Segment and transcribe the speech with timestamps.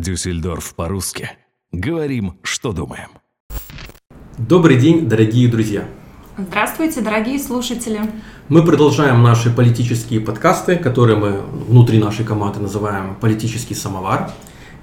[0.00, 1.30] Дюссельдорф по-русски.
[1.72, 3.08] Говорим, что думаем.
[4.38, 5.84] Добрый день, дорогие друзья!
[6.36, 8.00] Здравствуйте, дорогие слушатели!
[8.48, 14.30] Мы продолжаем наши политические подкасты, которые мы внутри нашей команды называем «Политический самовар».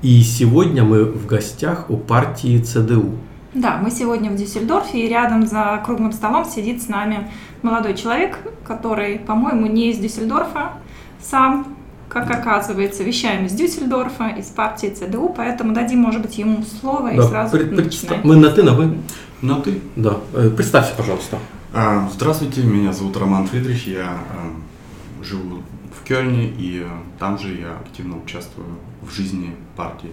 [0.02, 3.18] И сегодня мы в гостях у партии ЦДУ.
[3.54, 8.38] Да, мы сегодня в Дюссельдорфе, и рядом за круглым столом сидит с нами молодой человек,
[8.66, 10.74] который, по-моему, не из Дюссельдорфа
[11.22, 11.75] сам,
[12.10, 17.18] как оказывается, вещаем из Дюссельдорфа, из партии ЦДУ, поэтому дадим, может быть, ему слово и
[17.18, 18.22] Да, сразу пред- начинаем.
[18.24, 18.98] Мы на «ты», на «вы».
[19.42, 19.82] На ты.
[19.96, 20.18] Да.
[20.34, 21.38] Э, Представься, пожалуйста.
[21.74, 25.62] А, Здравствуйте, меня зовут Роман Фридрих, я а, живу
[26.00, 28.68] в Кёльне, и а, там же я активно участвую
[29.02, 30.12] в жизни партии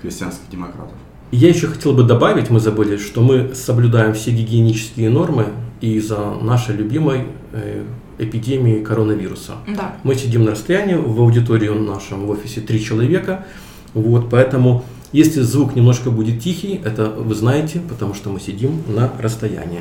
[0.00, 0.94] христианских демократов.
[1.32, 5.46] Я еще хотел бы добавить, мы забыли, что мы соблюдаем все гигиенические нормы
[5.80, 7.84] из-за нашей любимой э,
[8.22, 9.54] эпидемии коронавируса.
[9.66, 9.96] Да.
[10.02, 13.46] Мы сидим на расстоянии, в аудитории в нашем в офисе три человека,
[13.94, 19.12] вот, поэтому если звук немножко будет тихий, это вы знаете, потому что мы сидим на
[19.20, 19.80] расстоянии.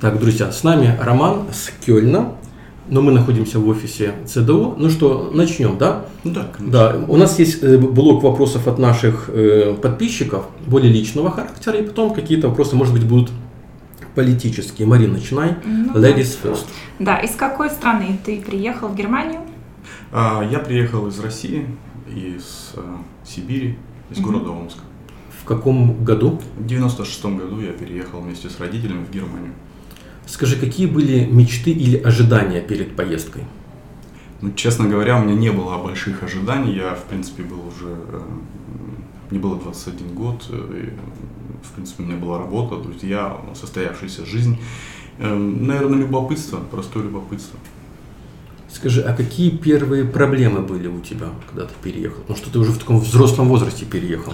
[0.00, 2.32] Так, друзья, с нами Роман с Кёльна,
[2.88, 4.74] но мы находимся в офисе ЦДУ.
[4.78, 6.06] Ну что, начнем, да?
[6.24, 6.72] Ну да, конечно.
[6.72, 11.82] Да, у нас есть э, блок вопросов от наших э, подписчиков, более личного характера, и
[11.82, 13.30] потом какие-то вопросы, может быть, будут
[14.14, 14.86] политические.
[14.86, 15.56] Марина, начинай.
[15.64, 16.00] Ну да.
[16.10, 16.66] Ladies first.
[16.98, 19.40] Да, из какой страны ты приехал в Германию?
[20.12, 21.66] А, Я приехал из России,
[22.08, 23.78] из а, Сибири,
[24.10, 24.26] из Мгм.
[24.26, 24.80] города Омска.
[25.40, 26.40] В каком году?
[26.58, 29.52] В 96 году я переехал вместе с родителями в Германию.
[30.26, 33.44] Скажи, какие были мечты или ожидания перед поездкой?
[34.42, 36.74] Ну, честно говоря, у меня не было больших ожиданий.
[36.76, 37.88] Я, в принципе, был уже...
[38.08, 38.20] э,
[39.30, 40.44] Мне было 21 год.
[40.50, 40.90] э, и,
[41.62, 44.58] в принципе, у меня была работа, друзья, состоявшаяся жизнь.
[45.18, 47.58] Наверное, любопытство, простое любопытство.
[48.72, 52.22] Скажи, а какие первые проблемы были у тебя, когда ты переехал?
[52.28, 54.32] Ну что ты уже в таком взрослом возрасте переехал.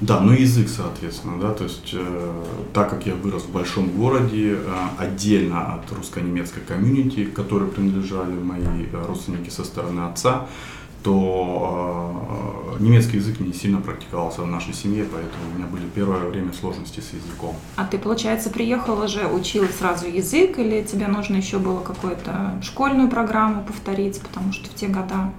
[0.00, 2.42] Да, ну язык, соответственно, да, то есть э,
[2.74, 4.58] так как я вырос в большом городе, э,
[4.98, 10.48] отдельно от русско-немецкой комьюнити, к которой принадлежали мои э, родственники со стороны отца,
[11.02, 12.05] то э,
[12.80, 17.00] немецкий язык не сильно практиковался в нашей семье, поэтому у меня были первое время сложности
[17.00, 17.54] с языком.
[17.76, 23.08] А ты, получается, приехал уже, учил сразу язык, или тебе нужно еще было какую-то школьную
[23.08, 25.32] программу повторить, потому что в те года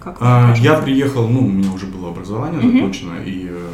[0.00, 0.54] как А?
[0.58, 2.72] Я приехал, ну, у меня уже было образование Мгм.
[2.76, 3.68] закончено, и э,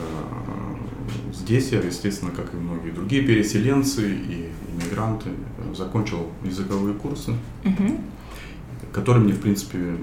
[1.32, 5.30] здесь я, естественно, как и многие другие переселенцы и иммигранты,
[5.76, 7.98] закончил языковые курсы, Мгм.
[8.94, 9.97] Которые мне, в принципе,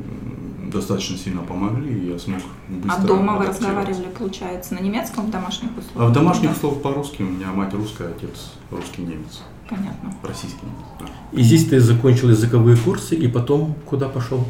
[0.72, 5.32] достаточно сильно помогли, и я смог быстро А дома вы разговаривали, получается, на немецком в
[5.32, 5.96] домашних условиях?
[5.96, 6.56] А в домашних Да?
[6.56, 10.14] условиях по-русски, у меня мать русская, отец русский немец, Понятно.
[10.24, 10.88] российский немец.
[11.00, 11.06] да.
[11.32, 14.46] И здесь ты закончил языковые курсы, и потом куда пошел?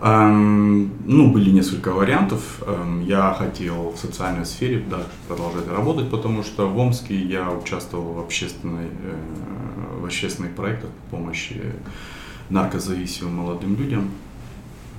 [0.00, 2.62] Эм, ну, были несколько вариантов.
[2.66, 8.12] Эм, я хотел в социальной сфере да, продолжать работать, потому что в Омске я участвовал
[8.12, 11.60] в, общественной, э, в общественных проектах по помощи
[12.50, 14.10] наркозависимым молодым людям.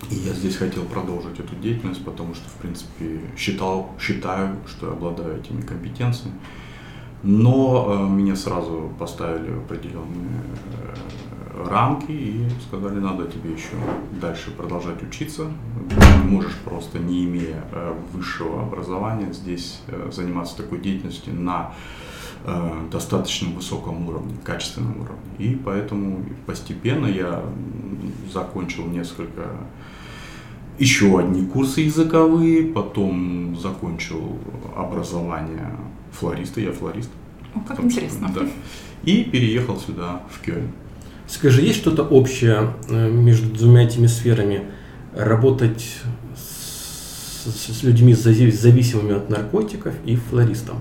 [0.10, 4.94] И я здесь хотел продолжить эту деятельность, потому что, в принципе, считал, считаю, что я
[4.94, 6.36] обладаю этими компетенциями.
[7.22, 13.76] Но э, меня сразу поставили определенные э, рамки и сказали, надо тебе еще
[14.22, 15.48] дальше продолжать учиться.
[15.90, 21.74] Ты не можешь просто, не имея э, высшего образования, здесь э, заниматься такой деятельностью на
[22.92, 25.20] достаточно высоком уровне, качественном уровне.
[25.40, 27.44] И поэтому постепенно я
[28.34, 29.50] закончил несколько
[30.78, 34.38] еще одни курсы языковые, потом закончил
[34.76, 35.76] образование
[36.12, 37.10] флориста, я флорист.
[37.54, 38.32] О, как том интересно.
[38.34, 38.42] Да.
[39.04, 40.70] И переехал сюда, в Кёльн.
[41.28, 44.64] Скажи, есть что-то общее э, между двумя этими сферами?
[45.16, 45.86] Работать
[46.36, 50.78] с, с- с людьми зави- зависимыми от наркотиков и флористом?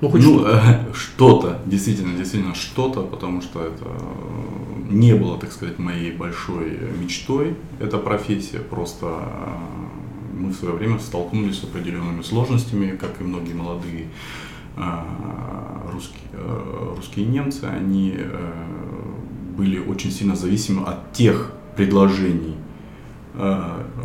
[0.00, 0.56] Ну, хоть ну, что-то.
[0.56, 6.78] э, что-то, действительно, действительно что-то, потому что это э, не было, так сказать, моей большой
[7.00, 13.24] мечтой, эта профессия, просто э, мы в свое время столкнулись с определенными сложностями, как и
[13.24, 14.06] многие молодые
[15.92, 16.30] русские,
[16.94, 18.16] русские немцы, они
[19.56, 22.54] были очень сильно зависимы от тех предложений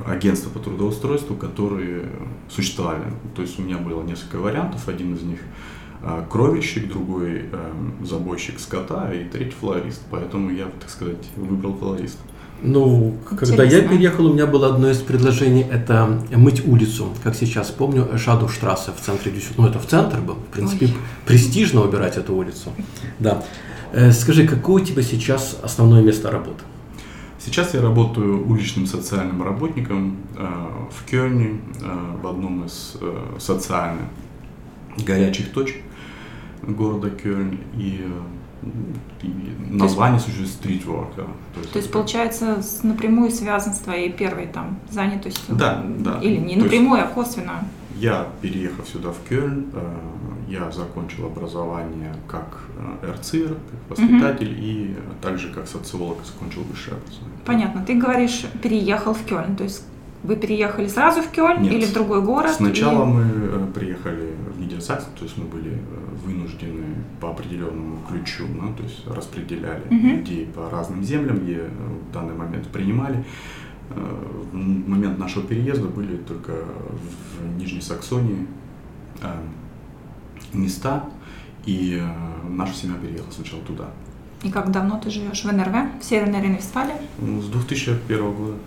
[0.07, 2.05] агентства по трудоустройству, которые
[2.49, 3.03] существовали.
[3.35, 4.87] То есть у меня было несколько вариантов.
[4.87, 5.37] Один из них
[6.03, 7.71] э, кровельщик, другой э,
[8.03, 10.01] забойщик скота и третий флорист.
[10.11, 12.19] Поэтому я, так сказать, выбрал флориста.
[12.65, 13.89] Ну, когда я Интересно.
[13.89, 17.09] переехал, у меня было одно из предложений– это мыть улицу.
[17.21, 19.61] Как сейчас помню, Шадуштрассе в центре Дюссельдорфа.
[19.61, 20.35] Ну, это в центр был.
[20.35, 20.93] В принципе, Ой.
[21.25, 22.71] престижно убирать эту улицу.
[23.19, 23.43] Да.
[23.91, 26.63] Э, Скажи, какое у тебя сейчас основное место работы?
[27.37, 30.47] Сейчас я работаю уличным социальным работником э,
[30.89, 32.95] в Кёльне, э, в одном из
[33.39, 34.05] социальных
[35.05, 35.81] горячих точек
[36.67, 37.59] города Кёльн.
[37.77, 38.67] И, э,
[39.21, 41.15] и название существует стритворк.
[41.15, 41.23] Да.
[41.23, 45.55] То есть, то есть получается, напрямую связан с твоей первой там занятостью?
[45.55, 46.19] Да, да.
[46.21, 47.67] Или не напрямую, есть, а косвенно?
[47.95, 49.95] Я, переехав сюда в Кёльн, э,
[50.47, 52.63] я закончил образование как
[53.01, 54.61] э, эрцир, как воспитатель, угу.
[54.61, 57.39] и также как социолог закончил высшее образование.
[57.45, 57.83] Понятно.
[57.85, 59.83] Ты говоришь, переехал в Кёльн, то есть
[60.23, 61.73] вы переехали сразу в Кёльн Нет.
[61.73, 62.51] или в другой город?
[62.51, 63.13] Сначала и...
[63.13, 65.81] мы э, приехали в Нидерсаксен, то есть мы были
[66.25, 66.85] вынуждены
[67.19, 70.07] по определенному ключу, ну, то есть распределяли угу.
[70.07, 71.63] людей по разным землям, где
[72.09, 73.23] в данный момент принимали.
[73.89, 78.47] В момент нашего переезда были только в Нижней Саксонии
[80.53, 81.03] места,
[81.65, 83.85] и э, наша семья переехала сначала туда.
[84.43, 86.95] И как давно ты живешь в НРВ, в Северной Рейн-Вестфалии?
[87.19, 88.57] Ну, с 2001 года.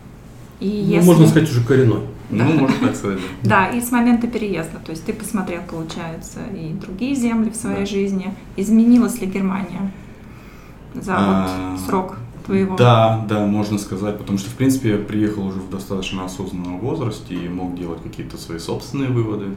[0.60, 1.06] И ну, если...
[1.06, 2.00] можно сказать, уже коренной.
[2.30, 2.44] Да.
[2.44, 3.48] Ну, можно так сказать, да.
[3.48, 7.80] Да, и с момента переезда, то есть ты посмотрел, получается, и другие земли в своей
[7.80, 7.86] да.
[7.86, 8.34] жизни.
[8.56, 9.92] Изменилась ли Германия
[10.94, 12.76] за а, вот срок твоего?
[12.76, 17.34] Да, да, можно сказать, потому что, в принципе, я приехал уже в достаточно осознанном возрасте
[17.34, 19.50] и мог делать какие-то свои собственные выводы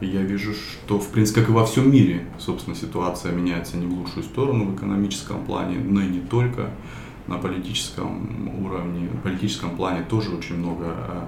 [0.00, 3.92] я вижу, что, в принципе, как и во всем мире, собственно, ситуация меняется не в
[3.92, 6.70] лучшую сторону в экономическом плане, но и не только.
[7.26, 11.24] На политическом уровне, в политическом плане тоже очень много э,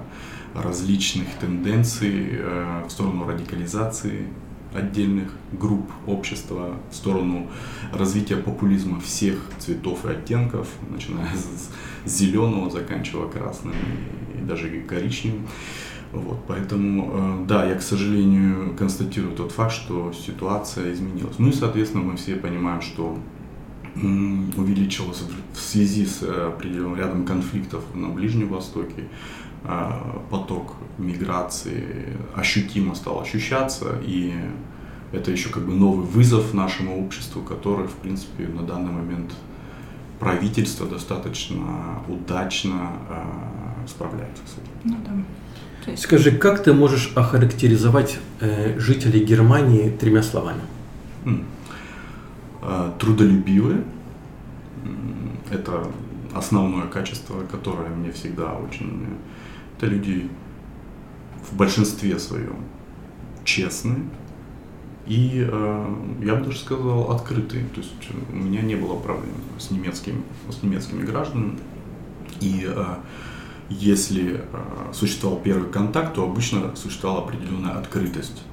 [0.53, 4.27] различных тенденций э, в сторону радикализации
[4.73, 7.47] отдельных групп общества, в сторону
[7.91, 11.69] развития популизма всех цветов и оттенков, начиная с
[12.05, 13.73] зеленого, заканчивая красным
[14.37, 15.47] и даже коричневым.
[16.13, 21.37] Вот, поэтому, э, да, я, к сожалению, констатирую тот факт, что ситуация изменилась.
[21.37, 23.17] Ну и, соответственно, мы все понимаем, что
[24.57, 25.23] увеличилось
[25.53, 29.05] в связи с э, определенным рядом конфликтов на Ближнем Востоке,
[29.63, 29.91] э,
[30.29, 34.33] поток миграции ощутимо стал ощущаться, и
[35.11, 39.33] это еще как бы новый вызов нашему обществу, который, в принципе, на данный момент
[40.19, 42.91] правительство достаточно удачно
[43.87, 44.71] справляется с этим.
[44.83, 45.95] Ну да.
[45.95, 50.61] Скажи, как ты можешь охарактеризовать э, жителей Германии тремя словами?
[51.25, 51.29] Э,
[52.99, 53.83] трудолюбивые.
[55.49, 55.87] Это
[56.33, 59.05] основное качество, которое мне всегда очень...
[59.77, 60.29] Это люди
[61.49, 62.57] в большинстве своем
[63.43, 64.03] честные
[65.07, 67.65] и, э, я бы даже сказал, открытые.
[67.73, 67.93] То есть
[68.29, 71.57] у меня не было проблем с, немецким, с немецкими гражданами.
[72.41, 72.85] И э,
[73.69, 74.43] если
[74.93, 78.43] существовал первый контакт, то обычно существовала определенная открытость.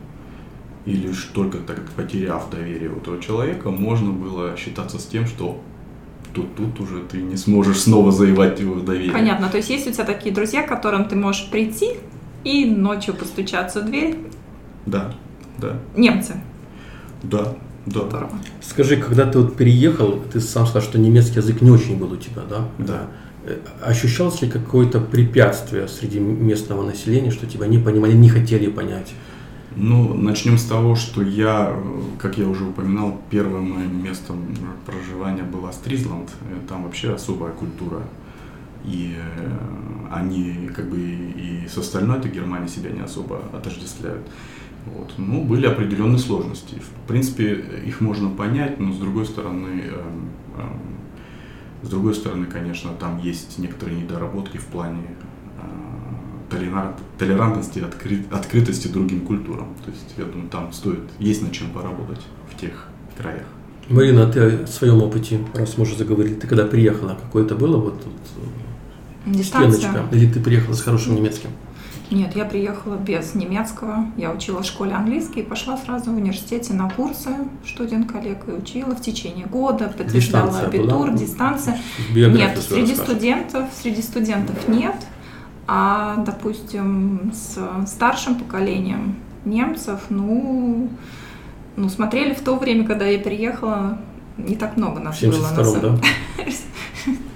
[0.86, 5.60] И лишь только так потеряв доверие у этого человека, можно было считаться с тем, что
[6.34, 9.12] тут, тут уже ты не сможешь снова завоевать его доверие.
[9.12, 9.48] Понятно.
[9.48, 11.92] То есть есть у тебя такие друзья, к которым ты можешь прийти
[12.44, 14.16] и ночью постучаться в дверь?
[14.84, 15.14] Да,
[15.58, 15.78] да.
[15.96, 16.34] Немцы?
[17.22, 17.54] Да,
[17.86, 18.00] да.
[18.02, 18.32] Здорово.
[18.62, 22.16] Скажи, когда ты вот переехал, ты сам сказал, что немецкий язык не очень был у
[22.16, 22.68] тебя, да?
[22.78, 23.06] Да.
[23.44, 29.12] Э, ощущалось ли какое-то препятствие среди местного населения, что тебя не понимали, не хотели понять?
[29.76, 31.76] Ну, начнем с того, что я,
[32.18, 34.38] как я уже упоминал, первым моим местом
[34.86, 36.30] проживания была Стризланд.
[36.68, 38.02] Там вообще особая культура.
[38.84, 39.50] И э,
[40.12, 44.26] они как бы и с остальной этой Германии себя не особо отождествляют.
[44.86, 45.14] Вот.
[45.16, 46.76] Ну, были определенные сложности.
[46.76, 47.54] В принципе,
[47.84, 50.28] их можно понять, но с другой стороны, эм,
[50.58, 50.80] эм,
[51.82, 55.02] с другой стороны, конечно, там есть некоторые недоработки в плане
[56.50, 59.68] э, толерантности, откры, открытости другим культурам.
[59.84, 62.20] То есть, я думаю, там стоит, есть над чем поработать
[62.52, 63.46] в тех краях.
[63.88, 67.76] Марина, ты о своем опыте, раз мы уже заговорили, ты когда приехала, какое это было
[67.76, 68.12] вот тут
[69.26, 69.72] Дистанция.
[69.72, 70.14] стеночка?
[70.14, 71.50] Или ты приехала с хорошим немецким?
[72.10, 74.06] Нет, я приехала без немецкого.
[74.16, 77.30] Я учила в школе английский и пошла сразу в университете на курсы
[77.66, 81.10] студент коллег и учила в течение года, подтверждала абитур, была?
[81.10, 81.78] дистанция.
[82.14, 82.96] Нет, среди расскажешь.
[82.96, 84.94] студентов, среди студентов нет.
[85.66, 90.90] А, допустим, с старшим поколением немцев, ну,
[91.76, 93.98] ну, смотрели в то время, когда я приехала,
[94.36, 95.40] не так много нас было.
[95.40, 95.80] На самом...
[95.80, 96.44] да?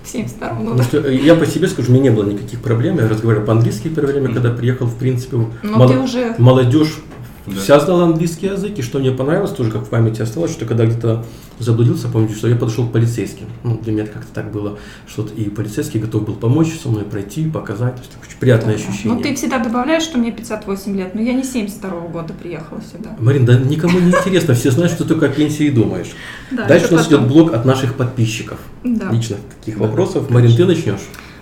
[0.04, 0.82] 72 года.
[0.82, 2.98] Потому что я по себе скажу, у меня не было никаких проблем.
[2.98, 5.88] Я разговаривал по-английски первое время, когда приехал, в принципе, Но мол...
[5.88, 6.34] ты уже...
[6.38, 6.98] молодежь
[7.54, 7.60] Да.
[7.60, 10.86] Вся знала английский язык, и что мне понравилось, тоже как в памяти осталось, что когда
[10.86, 11.24] где-то
[11.58, 13.46] заблудился, помните, что я подошел к полицейским.
[13.64, 17.04] Ну, для меня это как-то так было, что и полицейский готов был помочь со мной
[17.04, 17.96] пройти, показать.
[17.96, 18.80] То есть очень приятное Да.
[18.82, 19.14] ощущение.
[19.14, 23.16] Ну, ты всегда добавляешь, что мне 58 лет, но я не 72 года приехала сюда.
[23.18, 26.12] Марин, да никому не интересно, все знают, что ты только о пенсии думаешь.
[26.50, 27.24] Да, Дальше у нас потом.
[27.24, 28.58] идет блок от наших подписчиков.
[28.84, 29.10] Да.
[29.10, 30.30] Личных таких вопросов.
[30.30, 31.00] Марин, ты начнешь?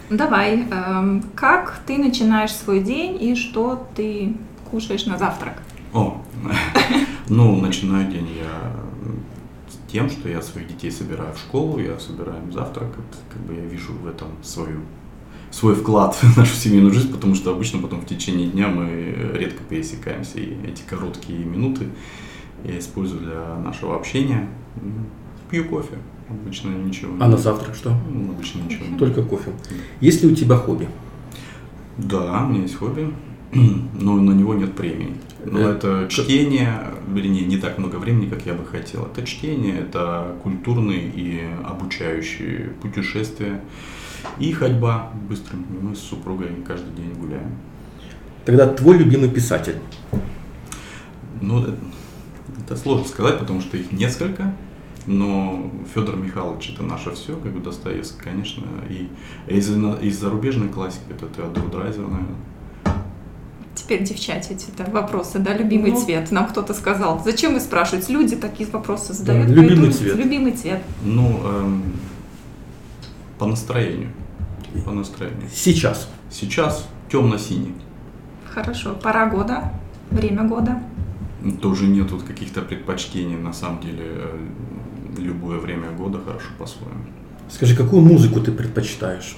[0.09, 4.35] Давай, эм, как ты начинаешь свой день и что ты
[4.71, 5.55] кушаешь на завтрак?
[5.97, 6.23] О,
[7.31, 8.77] ну, начинаю день я
[9.67, 12.89] с тем, что я своих детей собираю в школу, я собираю им завтрак,
[13.33, 14.81] как бы я вижу в этом свою
[15.51, 19.63] свой вклад в нашу семейную жизнь, потому что обычно потом в течение дня мы редко
[19.65, 21.87] пересекаемся, и эти короткие минуты
[22.65, 24.51] я использую для нашего общения.
[25.49, 25.97] Пью кофе,
[26.29, 27.15] обычно ничего.
[27.21, 27.97] А на завтрак что?
[28.11, 28.99] Ну, обычно ничего.
[28.99, 29.53] Только кофе.
[30.01, 30.89] Есть ли у тебя хобби?
[31.97, 33.15] Да, у меня есть хобби,
[33.53, 35.17] но на него нет времени.
[35.45, 39.07] Но Э, это чтение, вернее, не так много времени, как я бы хотел.
[39.07, 43.63] Это чтение, это культурные и обучающие путешествия
[44.39, 45.65] и ходьба быстрым.
[45.81, 47.53] Мы с супругой каждый день гуляем.
[48.45, 49.77] Тогда твой любимый писатель.
[51.41, 51.77] Ну, это,
[52.65, 54.55] это сложно сказать, потому что их несколько.
[55.07, 58.65] Но Федор Михайлович это наше все, как бы Достоевский, конечно.
[58.91, 59.09] И
[59.47, 62.35] из, из зарубежной классики это Теодор Драйзер, наверное.
[63.77, 66.01] Теперь девчачьи это вопросы, да, любимый Ну.
[66.01, 66.33] цвет.
[66.33, 67.23] Нам кто-то сказал.
[67.23, 68.13] Зачем вы спрашиваете?
[68.13, 69.47] Люди такие вопросы задают.
[69.49, 70.17] Да, любимый поэтому цвет.
[70.17, 70.83] Любимый цвет.
[71.05, 71.83] Ну, эм,
[73.39, 74.11] по настроению.
[74.85, 75.49] По настроению.
[75.55, 76.09] Сейчас.
[76.31, 77.75] Сейчас темно-синий.
[78.49, 78.95] Хорошо.
[78.95, 79.71] Пора года,
[80.11, 80.83] время года.
[81.61, 83.37] Тоже нет тут каких-то предпочтений.
[83.37, 84.39] На самом деле, э,
[85.19, 87.05] любое время года хорошо по-своему.
[87.51, 89.37] Скажи, какую музыку ты предпочитаешь?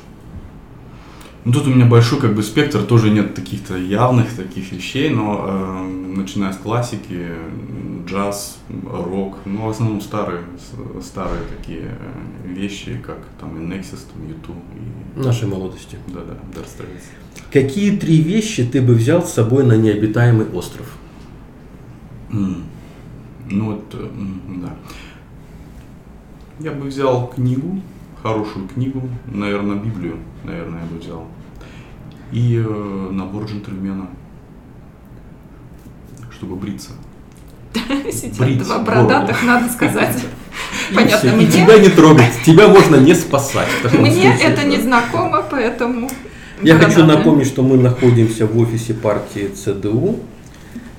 [1.44, 5.44] Ну, тут у меня большой как бы спектр, тоже нет каких-то явных таких вещей, но
[5.46, 5.82] э,
[6.16, 7.26] начиная с классики,
[8.06, 10.42] джаз, рок, ну, в основном старые,
[11.02, 11.84] старые такие
[12.44, 14.56] э, вещи, как там и Nexus, там YouTube,
[15.16, 15.96] и Нашей молодости.
[16.08, 17.04] да-да, Dire Straits.
[17.52, 20.86] Какие три вещи ты бы взял с собой на необитаемый остров?
[22.30, 22.64] М.
[23.48, 24.08] Ну вот, э,
[24.62, 24.74] да.
[26.60, 27.80] Я бы взял книгу,
[28.22, 31.26] хорошую книгу, наверное, Библию, наверное, я бы взял.
[32.32, 34.08] И э, набор джентльмена,
[36.30, 36.90] чтобы бриться.
[38.12, 40.24] Сидят Брить два бородатых, надо сказать.
[40.94, 43.68] Понятно, мне, тебя не трогать, тебя можно не спасать.
[43.92, 46.10] мне это не знакомо, поэтому...
[46.62, 50.18] Я хочу напомнить, что мы находимся в офисе партии ЦДУ,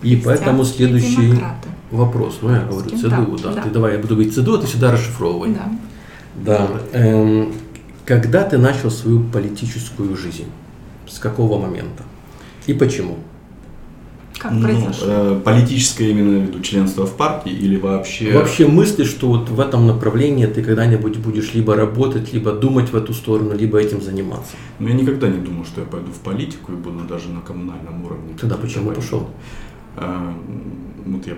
[0.01, 1.37] и поэтому следующий
[1.91, 4.91] вопрос, ну я говорю ЦДУ, да, ты давай, я буду говорить ЦДУ, а ты всегда
[4.91, 5.49] расшифровывай.
[5.49, 5.69] Да.
[6.45, 6.69] Да.
[6.93, 7.53] эм,
[8.05, 10.45] когда ты начал свою политическую жизнь?
[11.07, 12.03] С какого момента?
[12.67, 13.17] И почему?
[14.37, 15.05] Как Ну, произошло?
[15.07, 18.31] э, политическое именно в виду членство в партии или вообще...
[18.31, 22.95] Вообще мысли, что вот в этом направлении ты когда-нибудь будешь либо работать, либо думать в
[22.95, 24.53] эту сторону, либо этим заниматься?
[24.79, 28.05] Ну, я никогда не думал, что я пойду в политику и буду даже на коммунальном
[28.05, 28.33] уровне.
[28.39, 29.27] Тогда почему пошел?
[29.97, 30.33] А,
[31.05, 31.33] Вот я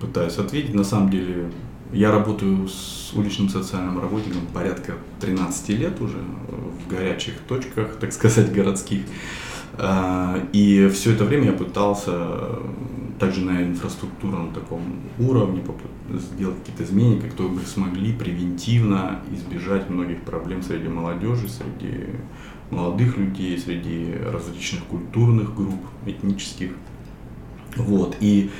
[0.00, 0.74] пытаюсь ответить.
[0.74, 1.44] На самом деле,
[1.92, 8.52] я работаю с уличным социальным работником порядка 13 лет уже в горячих точках, так сказать,
[8.52, 9.02] городских.
[9.74, 12.60] А, И все это время я пытался
[13.18, 14.80] также на инфраструктурном таком
[15.18, 15.62] уровне
[16.10, 22.06] сделать какие-то изменения, которые бы смогли превентивно избежать многих проблем среди молодежи, среди
[22.70, 26.70] молодых людей, среди различных культурных групп, этнических.
[27.76, 28.16] Вот.
[28.20, 28.50] И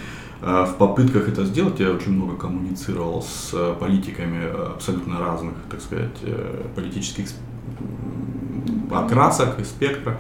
[0.43, 5.81] в попытках это сделать я очень много коммуницировал с э, политиками э, абсолютно разных, так
[5.81, 7.29] сказать, э, политических
[8.91, 10.19] окрасок и спектра.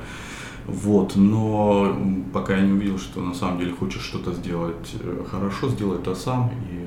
[0.67, 1.97] Вот, но
[2.33, 6.15] пока я не увидел, что на самом деле хочешь что-то сделать э, хорошо, сделай это
[6.15, 6.51] сам.
[6.71, 6.87] И,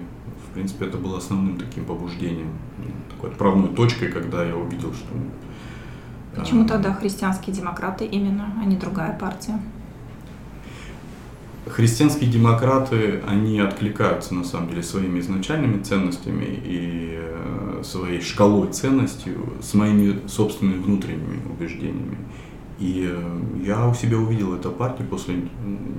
[0.50, 2.52] в принципе, это было основным таким побуждением,
[3.14, 5.14] такой отправной точкой, когда я увидел, что...
[6.36, 9.60] э, Почему тогда христианские демократы именно, а не другая партия?
[11.68, 19.32] Христианские демократы, они откликаются на самом деле своими изначальными ценностями и э, своей шкалой ценностей
[19.62, 22.18] с моими собственными внутренними убеждениями.
[22.80, 25.36] И э, я у себя увидел эту партию после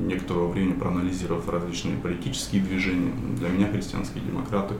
[0.07, 3.13] некоторого времени, проанализировав различные политические движения.
[3.39, 4.75] Для меня христианские демократы,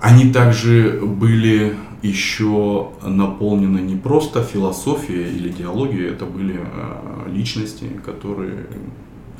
[0.00, 8.66] они также были еще наполнены не просто философией или идеологией, это были э, личности, которые,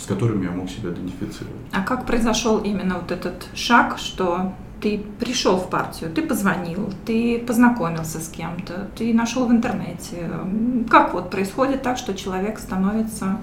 [0.01, 1.61] с которыми я мог себя идентифицировать.
[1.73, 7.39] А как произошел именно вот этот шаг, что ты пришел в партию, ты позвонил, ты
[7.47, 10.31] познакомился с кем-то, ты нашел в интернете?
[10.89, 13.39] Как вот происходит так, что человек становится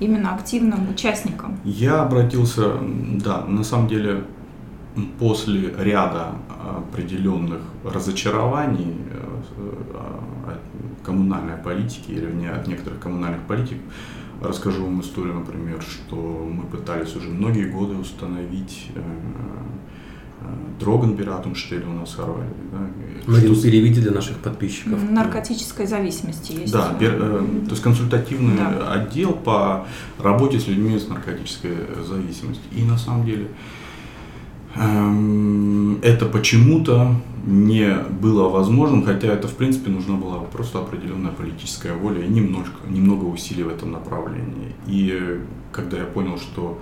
[0.00, 1.58] именно активным участником?
[1.64, 2.72] Я обратился,
[3.24, 4.24] да, на самом деле
[5.18, 6.32] после ряда
[6.78, 13.78] определенных разочарований э, от коммунальной политики или от некоторых коммунальных политик,
[14.40, 19.00] расскажу вам историю, например, что мы пытались уже многие годы установить э,
[20.78, 22.48] Дрогенбератум штель у нас в Хорватии.
[22.72, 23.64] Да, Марин, что...
[23.64, 24.98] переведи для наших подписчиков.
[25.10, 26.72] Наркотической зависимости есть.
[26.72, 28.92] Да, бер, э, то есть консультативный да.
[28.94, 29.86] отдел по
[30.18, 32.64] работе с людьми с наркотической зависимостью.
[32.72, 33.48] И на самом деле
[34.74, 42.24] это почему-то не было возможным, хотя это в принципе нужна была просто определенная политическая воля
[42.24, 44.74] и немножко, немного усилий в этом направлении.
[44.86, 45.40] И
[45.72, 46.78] когда я понял, что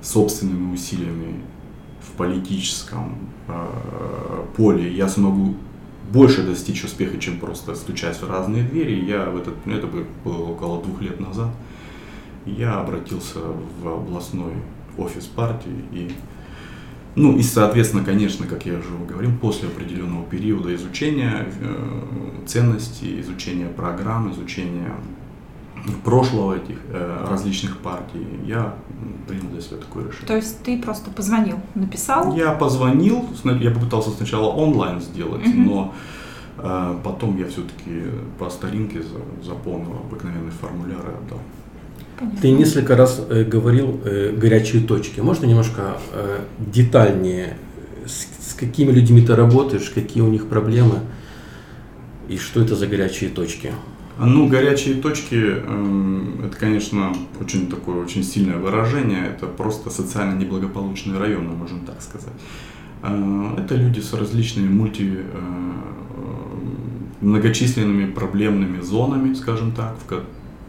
[0.00, 1.40] собственными усилиями
[2.00, 3.14] в политическом
[3.46, 3.66] э,
[4.56, 5.54] поле я смогу
[6.12, 9.04] больше достичь успеха, чем просто стучать в разные двери.
[9.04, 9.86] Я в этот, это
[10.24, 11.50] было около двух лет назад.
[12.44, 13.38] Я обратился
[13.80, 14.54] в областной
[14.98, 16.10] офис партии и
[17.14, 23.66] ну и, соответственно, конечно, как я уже говорил, после определенного периода изучения э, ценностей, изучения
[23.66, 24.94] программ, изучения
[26.04, 28.74] прошлого этих э, различных партий, я
[29.28, 30.26] принял для себя такое решение.
[30.26, 32.34] То есть ты просто позвонил, написал?
[32.34, 35.56] Я позвонил, я попытался сначала онлайн сделать, угу.
[35.56, 35.94] но
[36.58, 38.04] э, потом я все-таки
[38.38, 39.02] по старинке
[39.42, 41.40] заполнил обыкновенный формуляр и отдал.
[42.40, 45.20] Ты несколько раз э, говорил э, горячие точки.
[45.20, 47.56] Можно немножко э, детальнее,
[48.06, 51.00] с, с какими людьми ты работаешь, какие у них проблемы
[52.28, 53.72] и что это за горячие точки?
[54.18, 59.26] Ну, горячие точки, э, это, конечно, очень такое очень сильное выражение.
[59.26, 62.34] Это просто социально неблагополучные районы, можно так сказать.
[63.02, 65.40] Э, это люди с различными мульти, э,
[67.20, 70.06] многочисленными проблемными зонами, скажем так, в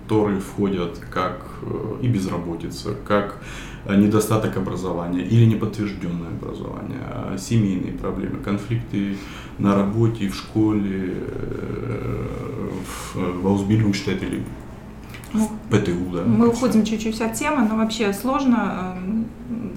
[0.03, 3.38] которые входят как э, и безработица, как
[3.86, 9.17] э, недостаток образования или неподтвержденное образование, а семейные проблемы, конфликты
[9.57, 12.27] на работе, в школе, э,
[13.15, 14.43] в Аусбильдунгштете или
[15.31, 16.24] ну, ПТУ, да.
[16.25, 18.95] Мы уходим чуть-чуть от темы, но вообще сложно,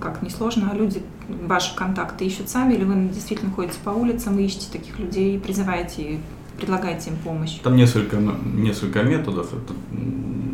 [0.02, 1.00] как не сложно, а люди
[1.46, 6.20] ваши контакты ищут сами, или вы действительно ходите по улицам, ищете таких людей, призываете
[6.56, 7.58] предлагаете им помощь?
[7.62, 9.52] Там несколько, несколько методов.
[9.52, 9.74] Это,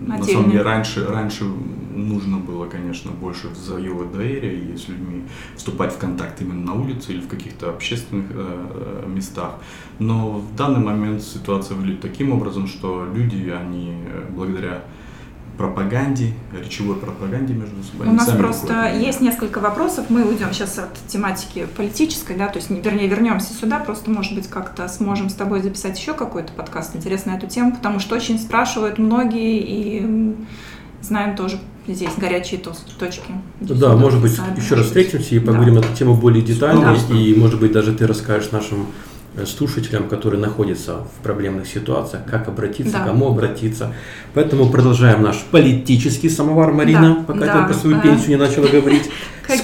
[0.06, 1.44] на самом деле раньше, раньше
[1.94, 5.22] нужно было, конечно, больше завоевывать доверие и с людьми
[5.56, 9.54] вступать в контакт именно на улице или в каких-то общественных э, местах.
[9.98, 14.82] Но в данный момент ситуация выглядит таким образом, что люди, они э, благодаря
[15.56, 18.08] пропаганде, речевой пропаганде между собой.
[18.08, 19.02] У нас просто выходят.
[19.02, 20.06] есть несколько вопросов.
[20.08, 23.78] Мы уйдем сейчас от тематики политической, да, то есть, вернее, вернемся сюда.
[23.78, 27.72] Просто, может быть, как-то сможем с тобой записать еще какой-то подкаст интересный на эту тему,
[27.72, 30.36] потому что очень спрашивают многие и
[31.02, 32.60] знаем тоже здесь горячие
[32.98, 33.32] точки.
[33.60, 35.80] Да, может быть, еще раз встретимся и поговорим да.
[35.80, 37.14] на эту тему более детально, да.
[37.14, 38.86] и, может быть, даже ты расскажешь нашим
[39.46, 43.06] слушателям, которые находятся в проблемных ситуациях, как обратиться, да.
[43.06, 43.94] кому обратиться.
[44.34, 47.32] Поэтому продолжаем наш политический самовар, Марина, да.
[47.32, 47.62] пока да.
[47.62, 48.02] ты по свою да.
[48.02, 49.10] пенсию не начала говорить.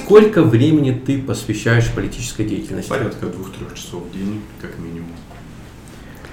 [0.03, 2.89] Сколько времени ты посвящаешь политической деятельности?
[2.89, 5.09] Порядка двух-трех часов в день, как минимум.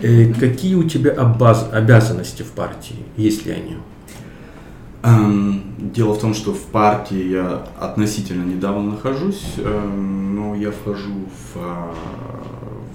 [0.00, 3.76] Э, какие у тебя обаз- обязанности в партии, есть ли они?
[5.02, 11.28] Эм, дело в том, что в партии я относительно недавно нахожусь, эм, но я вхожу
[11.54, 11.94] в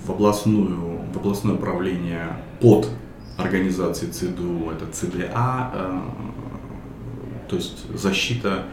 [0.05, 2.89] в, областную, в областное управление под
[3.37, 5.99] организацией ЦДУ, это ЦДА, э,
[7.47, 8.63] то есть защита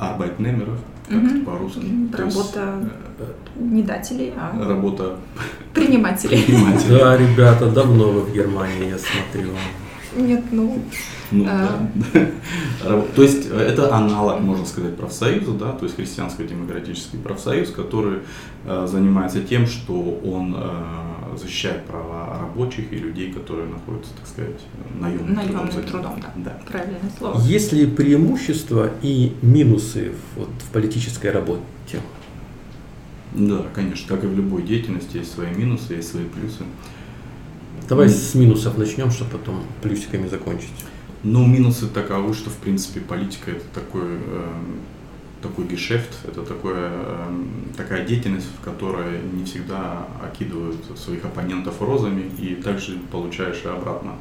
[0.00, 1.40] арбайтнемеров, как угу.
[1.44, 1.86] по-русски.
[2.12, 5.16] Работа есть, э, не дателей, а работа
[5.74, 6.42] принимателей.
[6.42, 6.98] принимателей.
[6.98, 9.52] Да, ребята, давно вы в Германии, я смотрю.
[10.16, 10.80] Нет, ну...
[11.30, 11.88] ну а...
[12.12, 13.00] да.
[13.16, 18.20] То есть э, это аналог, можно сказать, профсоюза, да, то есть христианско-демократический профсоюз, который
[18.64, 24.60] э, занимается тем, что он э, защищает права рабочих и людей, которые находятся, так сказать,
[24.98, 25.84] наемным, наемным трудом.
[25.86, 26.32] трудом да.
[26.36, 26.60] да.
[26.70, 27.40] Правильное слово.
[27.40, 32.00] Есть ли преимущества и минусы вот, в политической работе?
[33.34, 36.64] Да, конечно, как и в любой деятельности есть свои минусы, есть свои плюсы.
[37.88, 40.68] Давай с минусов начнем, чтобы потом плюсиками закончить.
[41.22, 44.46] Ну, минусы таковы, что, в принципе, политика это такой, э,
[45.40, 47.44] такой гешефт, это такое, э,
[47.78, 54.16] такая деятельность, в которой не всегда окидывают своих оппонентов розами и также получаешь и обратно.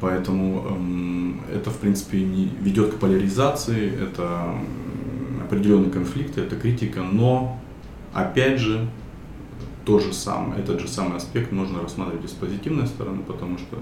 [0.00, 4.52] Поэтому э, это, в принципе, не ведет к поляризации, это
[5.44, 7.60] определенные конфликты, это критика, но,
[8.12, 8.88] опять же,
[9.84, 13.78] то же самое, этот же самый аспект можно рассматривать и с позитивной стороны, потому что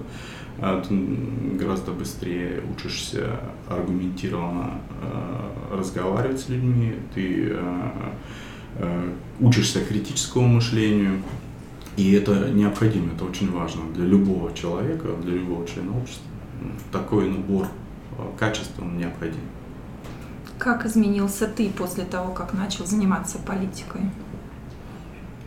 [0.57, 3.39] э, ты гораздо быстрее учишься
[3.69, 11.21] аргументированно э, разговаривать с людьми, ты э, учишься критическому мышлению,
[11.95, 16.25] и это необходимо, это очень важно для любого человека, для любого члена общества.
[16.91, 17.67] Такой набор
[18.39, 19.41] качеств он необходим.
[20.57, 24.01] Как изменился ты после того, как начал заниматься политикой?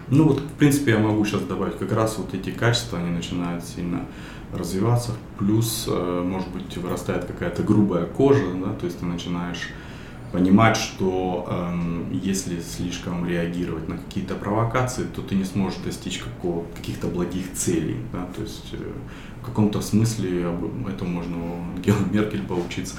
[0.08, 3.64] Ну вот, в принципе, я могу сейчас добавить, как раз вот эти качества, они начинают
[3.64, 4.06] сильно
[4.52, 9.70] развиваться, плюс, э, может быть, вырастает какая-то грубая кожа, да, то есть ты начинаешь
[10.30, 16.22] понимать, что эм, если слишком реагировать на какие-то провокации, то ты не сможешь достичь
[16.76, 18.92] каких-то благих целей, да, то есть э,
[19.42, 20.46] в каком-то смысле
[20.88, 22.94] этому можно у Ангелы Меркель поучиться,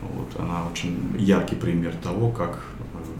[0.00, 2.64] вот, она очень яркий пример того, как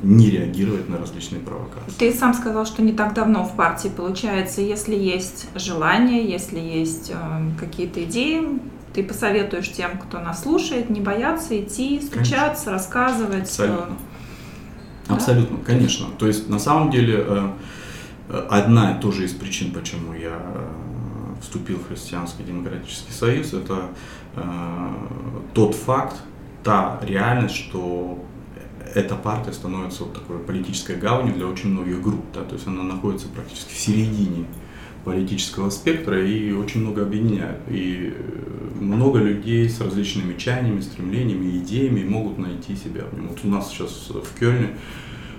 [0.03, 1.93] не реагировать на различные провокации.
[1.99, 7.13] Ты сам сказал, что не так давно в партии получается, если есть желание, если есть
[7.15, 8.61] э, какие-то идеи,
[8.93, 12.73] ты посоветуешь тем, кто нас слушает, не бояться идти, стучаться, конечно.
[12.73, 13.43] рассказывать.
[13.43, 13.97] Абсолютно.
[15.09, 15.15] Да?
[15.15, 16.07] Абсолютно, конечно.
[16.19, 17.51] То есть на самом деле э,
[18.29, 20.67] э одна тоже из причин, почему я э,
[21.41, 23.89] вступил в Христианский демократический союз, это
[24.37, 24.43] э,
[25.55, 26.17] тот факт,
[26.63, 28.23] та реальность, что
[28.95, 32.83] эта партия становится вот такой политической гаванью для очень многих групп, да, то есть она
[32.83, 34.47] находится практически в середине
[35.05, 37.59] политического спектра и очень много объединяет.
[37.69, 43.29] И э, много людей с различными чаяниями, стремлениями, идеями могут найти себя в нем.
[43.29, 44.77] Вот у нас сейчас в Кёльне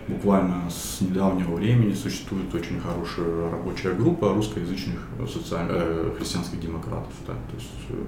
[0.07, 4.99] буквально с недавнего времени существует очень хорошая рабочая группа русскоязычных
[5.31, 5.67] социаль...
[5.69, 7.13] э, христианских демократов.
[7.27, 7.33] Да?
[7.33, 8.03] То есть э,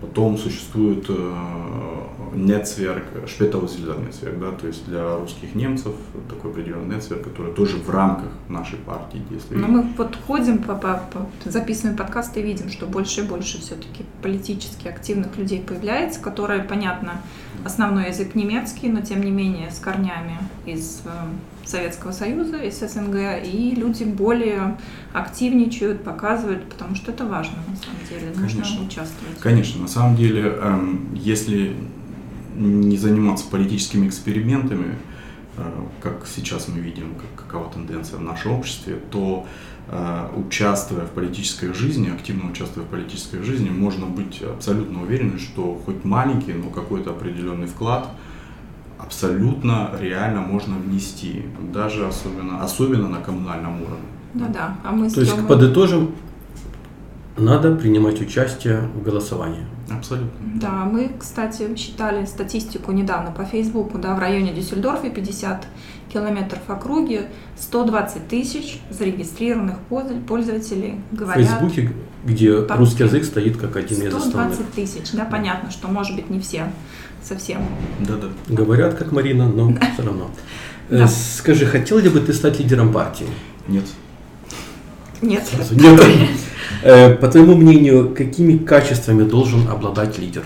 [0.00, 1.34] Потом существует э,
[2.34, 5.94] нетверк, Шпетаузельдер нетверк, да, то есть для русских немцев
[6.28, 9.60] такой определенный нетверк, который тоже в рамках нашей партии действует.
[9.60, 13.60] Но мы вот ходим, по, по, по, записываем подкасты и видим, что больше и больше
[13.60, 17.20] все-таки политически активных людей появляется, которые, понятно,
[17.64, 21.10] основной язык немецкий, но тем не менее с корнями из э,
[21.70, 24.78] Советского Союза, из СНГ, и люди более
[25.12, 28.84] активничают, показывают, потому что это важно на самом деле, нужно Конечно.
[28.84, 29.38] участвовать.
[29.38, 31.74] Конечно, на самом деле, эм, если
[32.56, 34.96] не заниматься политическими экспериментами,
[35.56, 35.62] э,
[36.02, 39.46] как сейчас мы видим, какова тенденция в нашем обществе, то
[39.92, 45.80] э, участвуя в политической жизни, активно участвуя в политической жизни, можно быть абсолютно уверенным, что
[45.84, 48.08] хоть маленький, но какой-то определенный вклад–
[49.02, 54.06] абсолютно реально можно внести, даже особенно, особенно на коммунальном уровне.
[54.34, 56.14] Да-да, а мы То есть, подытожим,
[57.36, 59.64] надо принимать участие в голосовании.
[59.90, 60.30] Абсолютно.
[60.54, 65.66] Да, мы, кстати, считали статистику недавно по Фейсбуку, да, в районе Дюссельдорфа 50
[66.12, 67.22] километров округи,
[67.58, 69.78] 120 тысяч зарегистрированных
[70.28, 71.44] пользователей говорят.
[71.44, 71.92] В Фейсбуке,
[72.24, 74.54] где русский язык стоит как один из основных.
[74.54, 76.70] 120 тысяч, да, понятно, что может быть не все
[77.22, 77.62] совсем.
[78.00, 78.28] Да-да.
[78.48, 80.30] Говорят, как Марина, но все равно.
[80.88, 83.26] Э, скажи, хотел ли бы ты стать лидером партии?
[83.68, 83.84] Нет.
[85.22, 85.44] Нет.
[85.70, 86.00] Нет.
[86.82, 90.42] Э, по твоему мнению, какими качествами должен обладать лидер?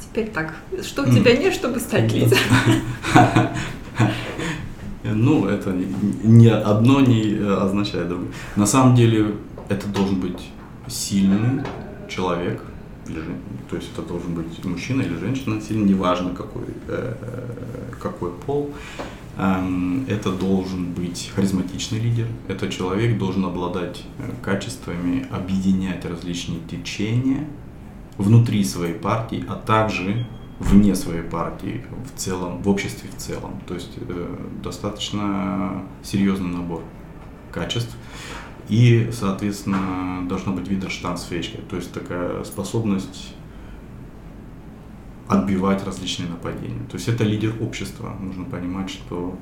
[0.00, 0.54] Теперь так.
[0.82, 2.38] Что у тебя нет, чтобы стать лидером?
[5.06, 5.70] Ну, это
[6.22, 8.30] не одно не означает другое.
[8.56, 9.34] На самом деле,
[9.68, 10.48] это должен быть
[10.88, 11.62] сильный
[12.08, 12.62] человек,
[13.68, 17.14] то есть это должен быть мужчина или женщина, сильно неважно какой, э,
[18.00, 18.72] какой пол.
[19.36, 27.44] Эм, это должен быть харизматичный лидер, это человек должен обладать э, качествами объединять различные течения
[28.16, 30.24] внутри своей партии, а также
[30.60, 33.60] вне своей партии в целом, в обществе в целом.
[33.66, 36.82] То есть э, достаточно серьезный набор
[37.50, 37.96] качеств.
[38.68, 43.34] И, соответственно, должна быть видерштансфейчка, то есть такая способность
[45.28, 46.84] отбивать различные нападения.
[46.90, 48.14] То есть это лидер общества.
[48.20, 49.36] Нужно понимать, что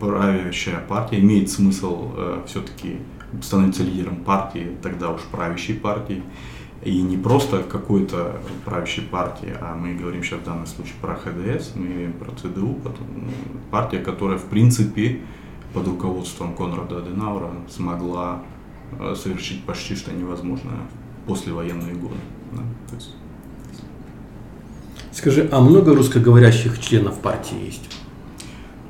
[0.00, 2.98] правящая партия имеет смысл э, все-таки
[3.42, 6.22] становиться лидером партии, тогда уж правящей партии.
[6.84, 11.74] И не просто какой-то правящей партии, а мы говорим сейчас в данном случае про ХДС,
[11.74, 12.78] мы говорим про ЦДУ,
[13.70, 15.20] партия, которая в принципе
[15.72, 18.42] под руководством Конрада Аденаура смогла
[19.14, 20.78] совершить почти что невозможное
[21.24, 22.16] в послевоенные годы.
[22.52, 22.62] Да?
[22.88, 23.14] То есть...
[25.12, 27.88] Скажи, а много русскоговорящих членов партии есть?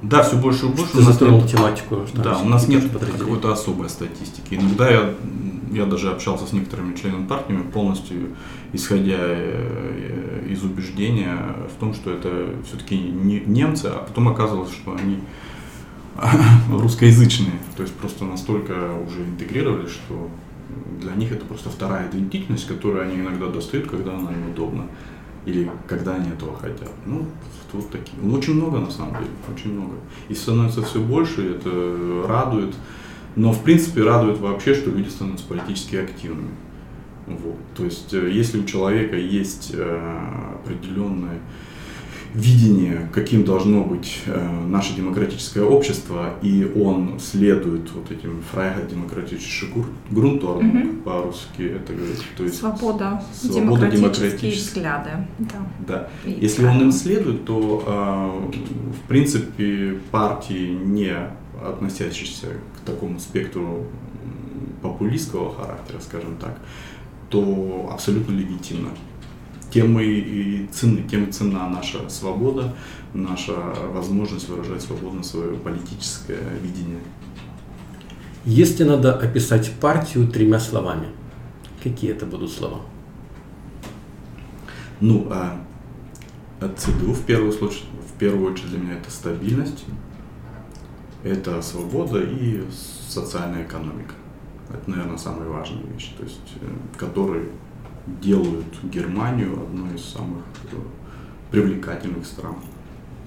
[0.02, 0.92] Да, все больше и больше.
[0.92, 2.06] Ты затронул нет, тематику.
[2.06, 4.54] Что да, у нас нет какой-то особой статистики.
[4.54, 5.14] Иногда я,
[5.72, 8.36] я даже общался с некоторыми членами партии, полностью
[8.72, 11.38] исходя э, из убеждения
[11.74, 15.20] в том, что это все-таки не немцы, а потом оказывалось, что они
[16.70, 17.58] русскоязычные.
[17.76, 18.72] То есть просто настолько
[19.06, 20.30] уже интегрировали, что
[21.00, 24.86] для них это просто вторая идентичность, которую они иногда достают, когда она им удобна.
[25.44, 26.90] Или когда они этого хотят.
[27.04, 27.26] Ну,
[27.72, 28.16] вот такие.
[28.20, 29.94] Ну, очень много на самом деле, очень много.
[30.28, 32.74] И становится все больше, и это радует.
[33.36, 36.50] Но, в принципе, радует вообще, что люди становятся политически активными.
[37.26, 37.58] Вот.
[37.76, 41.40] То есть, э, если у человека есть э, определенное
[42.36, 49.86] видение, каким должно быть э, наше демократическое общество, и он следует вот этим фрайга демократических
[50.10, 51.02] грунтормам, mm-hmm.
[51.02, 52.22] по-русски это говорит.
[52.36, 55.10] То есть свобода, свобода демократические взгляды.
[55.38, 55.66] Да.
[55.88, 56.08] да.
[56.24, 58.52] Если он им следует, то э,
[58.92, 61.14] в принципе партии, не
[61.64, 63.86] относящиеся к такому спектру
[64.82, 66.58] популистского характера, скажем так,
[67.30, 68.90] то абсолютно легитимно.
[69.70, 72.74] Тем и цены, тем и цена наша свобода,
[73.12, 73.52] наша
[73.92, 77.00] возможность выражать свободно свое политическое видение.
[78.44, 81.08] Если надо описать партию тремя словами,
[81.82, 82.80] какие это будут слова?
[85.00, 85.60] Ну, а
[86.60, 89.84] ЦДУ в первую, случай, в первую очередь для меня это стабильность,
[91.22, 92.62] это свобода и
[93.08, 94.14] социальная экономика.
[94.68, 97.50] Это, наверное, самые важные вещи, то есть, э, которые
[98.06, 100.76] делают Германию одной из самых э,
[101.50, 102.56] привлекательных стран.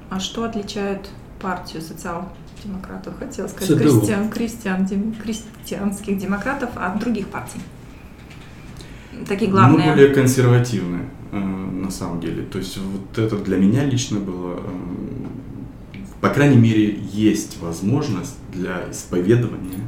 [0.09, 7.59] А что отличает партию социал-демократов, хотел сказать, крестьян, крестьян, дем, крестьянских демократов от других партий?
[9.27, 9.87] Такие главные.
[9.87, 12.43] Мы более консервативные, э, на самом деле.
[12.43, 14.61] То есть вот это для меня лично было,
[16.21, 19.85] по крайней мере, есть возможность для исповедования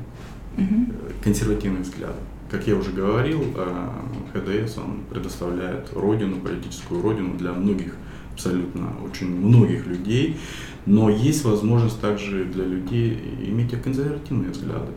[0.57, 0.93] угу.
[1.23, 2.17] консервативных взглядов.
[2.51, 3.89] Как я уже говорил, э,
[4.33, 7.95] ХДС он предоставляет родину, политическую родину для многих,
[8.33, 10.37] абсолютно очень многих людей,
[10.85, 14.91] но есть возможность также для людей иметь консервативные взгляды.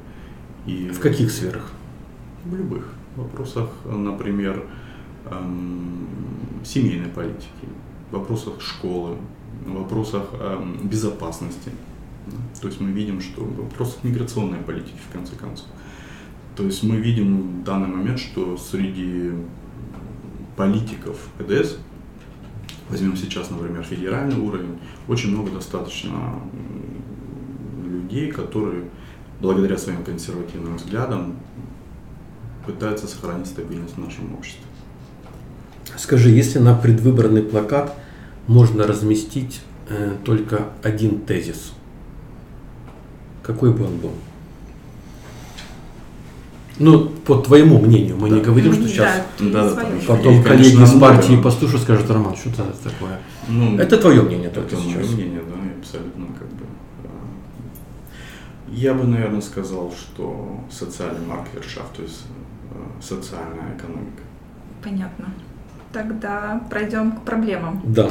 [0.66, 1.70] И в каких сферах?
[2.44, 4.64] В любых вопросах, например,
[5.30, 6.08] эм,
[6.64, 7.68] семейной политики,
[8.10, 9.16] вопросах школы,
[9.64, 11.70] вопросах эм, безопасности.
[12.60, 15.68] То есть мы видим, что вопросах миграционной политики, в конце концов.
[16.56, 19.32] То есть мы видим в данный момент, что среди
[20.56, 21.76] политиков ПДС,
[22.88, 26.40] возьмем сейчас, например, федеральный уровень, очень много достаточно
[27.84, 28.84] людей, которые
[29.40, 31.36] благодаря своим консервативным взглядам
[32.66, 34.64] пытаются сохранить стабильность в нашем обществе.
[35.96, 37.94] Скажи, если на предвыборный плакат
[38.46, 41.72] можно разместить э, только один тезис,
[43.42, 44.12] какой бы он был?
[46.78, 48.36] Ну, по твоему мнению, мы да.
[48.36, 52.48] не говорим, что сейчас да, да, потом есть, коллеги из партии послушают, скажут, Роман, что
[52.50, 53.20] это такое?
[53.48, 54.96] Ну, это твое мнение только это сейчас.
[54.96, 56.64] мое мнение, да, абсолютно как бы.
[58.68, 62.22] Я бы, наверное, сказал, что социальный маркершафт, то есть
[62.72, 64.22] э, социальная экономика.
[64.82, 65.26] Понятно.
[65.92, 67.80] Тогда пройдем к проблемам.
[67.84, 68.10] Да.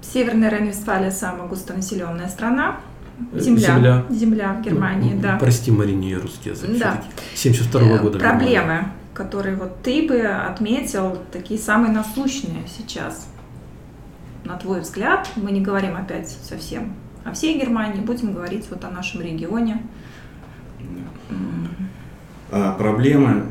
[0.00, 2.80] Северная Рейн-Вестфалия самая густонаселенная страна.
[3.34, 3.60] Земля.
[3.60, 4.06] Земля.
[4.10, 5.36] Земля в Германии, ну, да.
[5.38, 6.70] Прости, Марине, русский язык.
[6.78, 7.02] Да.
[7.34, 8.18] 72 -го года.
[8.18, 13.28] Проблемы, которые вот ты бы отметил, такие самые насущные сейчас.
[14.44, 18.90] На твой взгляд, мы не говорим опять совсем о всей Германии, будем говорить вот о
[18.90, 19.82] нашем регионе.
[22.50, 23.46] А, проблемы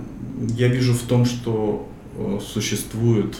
[0.57, 3.37] я вижу в том, что э, существует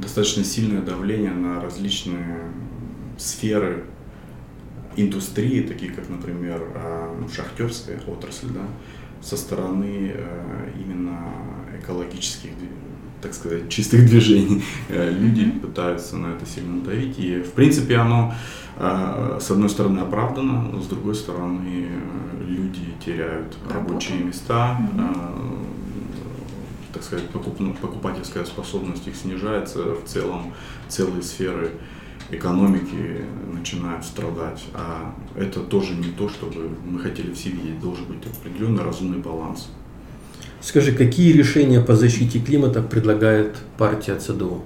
[0.00, 2.38] достаточно сильное давление на различные
[3.16, 3.84] сферы
[4.96, 8.66] индустрии, такие как, например, а, шахтерская отрасль, да,
[9.22, 11.32] со стороны э, именно
[11.80, 12.50] экологических,
[13.20, 14.64] так сказать, чистых движений.
[14.88, 17.18] Э, люди пытаются на это сильно давить.
[17.18, 18.34] И, в принципе, оно,
[18.76, 21.88] э, с одной стороны, оправдано, но с другой стороны,
[22.40, 24.78] люди теряют рабочие места,
[26.92, 30.52] так сказать, покупательская способность их снижается, в целом
[30.88, 31.70] целые сферы
[32.32, 34.64] экономики начинают страдать.
[34.74, 37.80] А это тоже не то, чтобы мы хотели все видеть.
[37.80, 39.68] Должен быть определенный разумный баланс.
[40.60, 44.62] Скажи, какие решения по защите климата предлагает партия ЦДУ?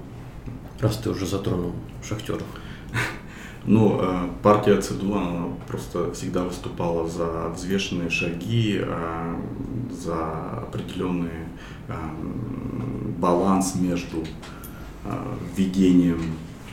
[0.79, 1.73] Раз ты уже затронул
[2.07, 2.43] шахтеров.
[3.69, 9.35] Ну, э, партия ЦДУ, она просто всегда выступала за взвешенные шаги, э,
[9.91, 11.49] за определенный
[11.89, 11.93] э,
[13.17, 14.23] баланс между
[15.55, 16.21] введением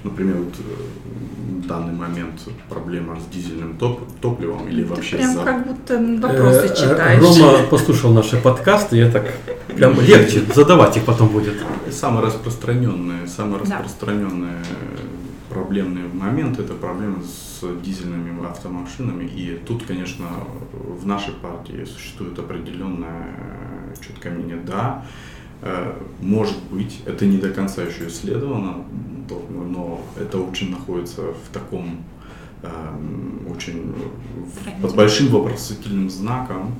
[0.05, 5.45] Например, вот э, в данный момент проблема с дизельным топ топливом или вообще прям за...
[5.45, 7.23] как будто вопросы э, читаешь.
[7.23, 9.33] Рома послушал наши подкасты, я так
[9.75, 11.55] прям легче задавать их потом будет.
[11.91, 14.63] Самая распространенная, самая распространенная
[15.49, 19.25] проблемный момент– это проблема с дизельными автомашинами.
[19.25, 20.27] И тут, конечно,
[20.73, 24.59] в нашей партии существует определенное э, четкое мнение.
[24.67, 25.05] Да,
[25.63, 28.85] э, может быть, это не до конца еще исследовано,
[29.31, 32.05] но это очень находится в таком
[32.63, 33.95] эм, очень
[34.83, 36.75] под большим вопросительным знаком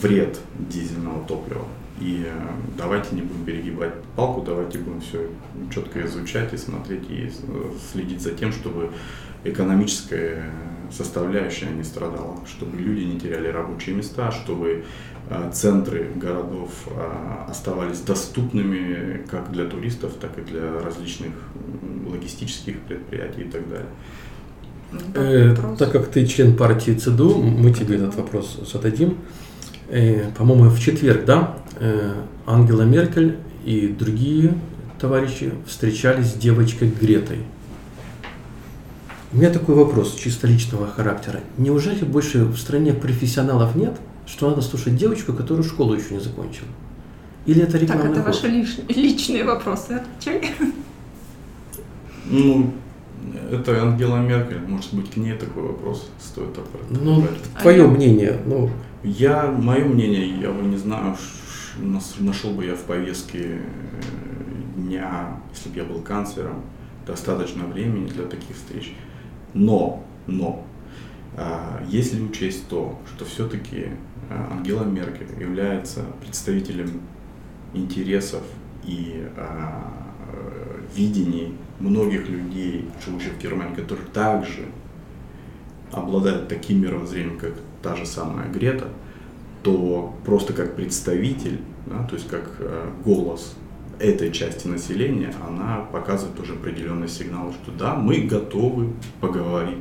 [0.00, 1.66] вред дизельного топлива.
[2.00, 2.32] И э,
[2.76, 5.28] давайте не будем перегибать палку, давайте будем все
[5.72, 8.90] четко изучать и смотреть, и э, следить за тем, чтобы
[9.44, 10.50] экономическая
[10.90, 14.82] составляющая не страдала, чтобы люди не теряли рабочие места, чтобы э,
[15.52, 16.70] центры городов
[17.48, 21.32] оставались доступными как для туристов, так и для различных
[22.06, 23.88] логистических предприятий и так далее.
[25.14, 29.18] Э, так как ты член партии ЦДУ, мы тебе этот вопрос зададим.
[29.88, 32.14] Э, по-моему, в четверг, да, э,
[32.46, 34.54] Ангела Меркель и другие
[35.00, 37.38] товарищи встречались с девочкой Гретой.
[39.32, 41.40] У меня такой вопрос чисто личного характера.
[41.58, 43.94] Неужели больше в стране профессионалов нет,
[44.26, 46.68] что надо слушать девочку, которая школу еще не закончила?
[47.46, 48.78] Или это рекламный Так, это ваши лиш...
[48.88, 49.92] личные вопросы.
[49.92, 50.50] Отвечай.
[52.26, 52.72] Ну,
[53.50, 54.60] это Ангела Меркель.
[54.66, 56.90] Может быть, к ней такой вопрос стоит отправить.
[56.90, 57.26] Ну,
[57.60, 58.40] твое мнение.
[58.46, 58.70] Ну,
[59.02, 61.16] Я, мое мнение, я бы не знаю,
[62.18, 63.60] нашел бы я в повестке э,
[64.76, 66.62] дня, если бы я был канцлером,
[67.06, 68.94] достаточно времени для таких встреч.
[69.52, 70.64] Но, но, а,
[71.88, 73.88] если учесть то, что все-таки
[74.30, 77.00] Ангела Меркель является представителем
[77.72, 78.42] интересов
[78.84, 79.92] и а,
[80.32, 84.66] э, видений многих людей, живущих в Германии, которые также
[85.92, 88.88] обладают таким мировоззрением, как та же самая Грета,
[89.62, 93.56] то просто как представитель, да, то есть как э, голос
[93.98, 99.78] этой части населения, она показывает уже определенные сигналы, что да, мы готовы поговорить.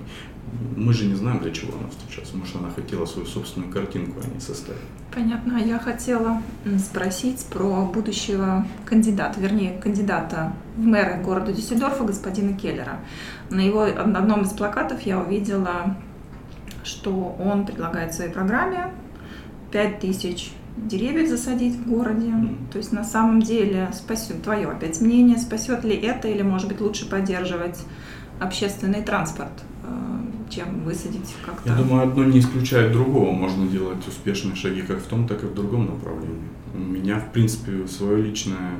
[0.76, 2.36] Мы же не знаем, для чего она встречается.
[2.36, 4.82] Может, она хотела свою собственную картинку, а не составить.
[5.14, 5.58] Понятно.
[5.58, 6.42] Я хотела
[6.80, 13.00] спросить про будущего кандидата, вернее, кандидата в мэры города Дюссельдорфа, господина Келлера.
[13.50, 15.98] На его на одном из плакатов я увидела,
[16.84, 18.92] что он предлагает в своей программе
[19.72, 22.30] 5000 деревьев засадить в городе.
[22.30, 22.68] Мгм.
[22.72, 26.82] То есть на самом деле спасет твое опять мнение, спасет ли это или может быть
[26.82, 27.80] лучше поддерживать
[28.40, 29.52] общественный транспорт,
[30.56, 31.70] чем высадить как-то.
[31.70, 33.32] Я думаю, одно не исключает другого.
[33.32, 36.48] Можно делать успешные шаги как в том, так и в другом направлении.
[36.76, 38.72] У меня, в принципе, свое личное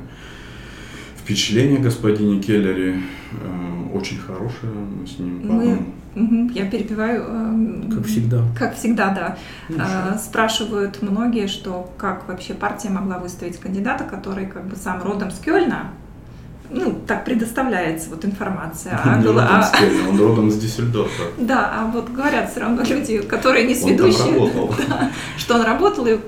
[1.16, 3.00] впечатление о господине Келлере
[3.32, 4.72] э, очень хорошее.
[4.72, 7.24] Мы с ним Мы- по-моему, Мгм, Я перебиваю.
[7.26, 8.44] э, как всегда.
[8.56, 9.36] Как всегда, да.
[9.68, 15.02] ну, А, Спрашивают многие, что как вообще партия могла выставить кандидата, который как бы сам
[15.02, 15.88] родом с Кёльна,
[16.70, 18.98] ну, так предоставляется вот информация.
[19.02, 21.24] А Он не а- Кельна, он родом с Дюссельдорфа.
[21.38, 24.74] да, а вот говорят все равно люди, которые не Он там сведущие, работал.
[25.36, 26.18] что он работал, и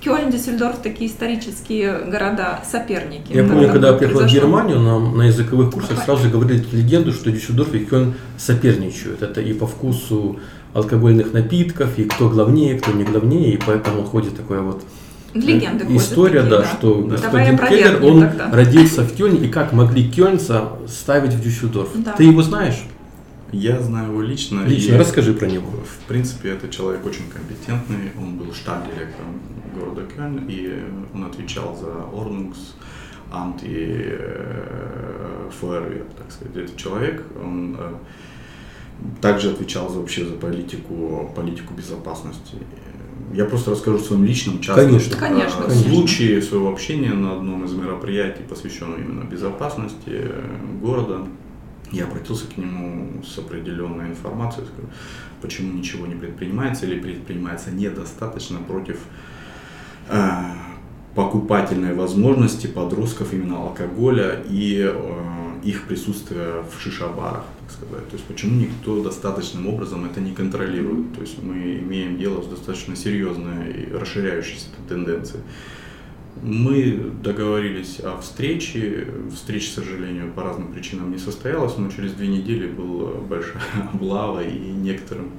[0.00, 3.32] Кёльн, Дюссельдорф такие исторические города соперники.
[3.32, 4.26] Я помню, когда я приехал в?
[4.26, 9.22] Германию, нам на языковых курсах сразу говорили легенду, что Дюссельдорф и Кёльн соперничают.
[9.22, 10.38] Это и по вкусу
[10.72, 14.82] алкогольных напитков, и кто главнее, кто не главнее, и поэтому ходит такое вот
[15.34, 17.16] Легенды э, ходят история, такие, да, что Да.
[17.16, 18.50] Господин Келлер, он тогда.
[18.50, 21.90] родился в Кёльне, и как могли кёльнца ставить в Дюссельдорф.
[21.96, 22.12] Да.
[22.12, 22.82] Ты его знаешь?
[23.52, 24.64] Я знаю его лично.
[24.64, 25.70] Лично, и, расскажи про него.
[25.70, 28.12] В принципе, это человек очень компетентный.
[28.18, 29.40] Он был штаб-директором
[29.78, 30.82] города Кёльн, и
[31.14, 32.74] он отвечал за Орнунгс,
[33.32, 36.56] Амт и э, ФР, так сказать.
[36.56, 37.92] Этот человек, он э,
[39.20, 42.56] также отвечал за, вообще за политику, политику безопасности.
[43.34, 45.16] Я просто расскажу о своем личном частном Конечно.
[45.16, 45.90] Конечно, э, конечно.
[45.90, 50.42] случае своего общения на одном из мероприятий, посвященном именно безопасности э,
[50.82, 51.26] города.
[51.92, 54.66] Я обратился к нему с определенной информацией,
[55.42, 58.98] почему ничего не предпринимается или предпринимается недостаточно против
[60.08, 60.18] э,
[61.14, 68.08] покупательной возможности подростков именно алкоголя и э, их присутствия в шишабарах, сказать.
[68.08, 71.14] То есть почему никто достаточным образом это не контролирует.
[71.14, 75.42] То есть мы имеем дело с достаточно серьезной и расширяющейся тенденцией.
[76.42, 79.08] Мы договорились о встрече.
[79.34, 84.42] Встреча, к сожалению, по разным причинам не состоялась, но через две недели была большая облава,
[84.42, 85.30] и некоторым,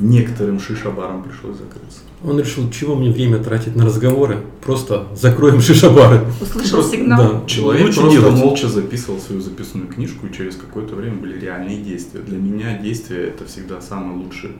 [0.00, 2.00] некоторым шишабарам пришлось закрыться.
[2.22, 6.26] Он решил, чего мне время тратить на разговоры, просто закроем шишабары.
[6.40, 7.18] Услышал Просто, сигнал.
[7.40, 7.46] да.
[7.46, 8.34] Человек Лучше просто делать.
[8.36, 12.20] молча записывал свою записанную книжку, и через какое-то время были реальные действия.
[12.20, 14.50] Для меня действия это всегда самый лучший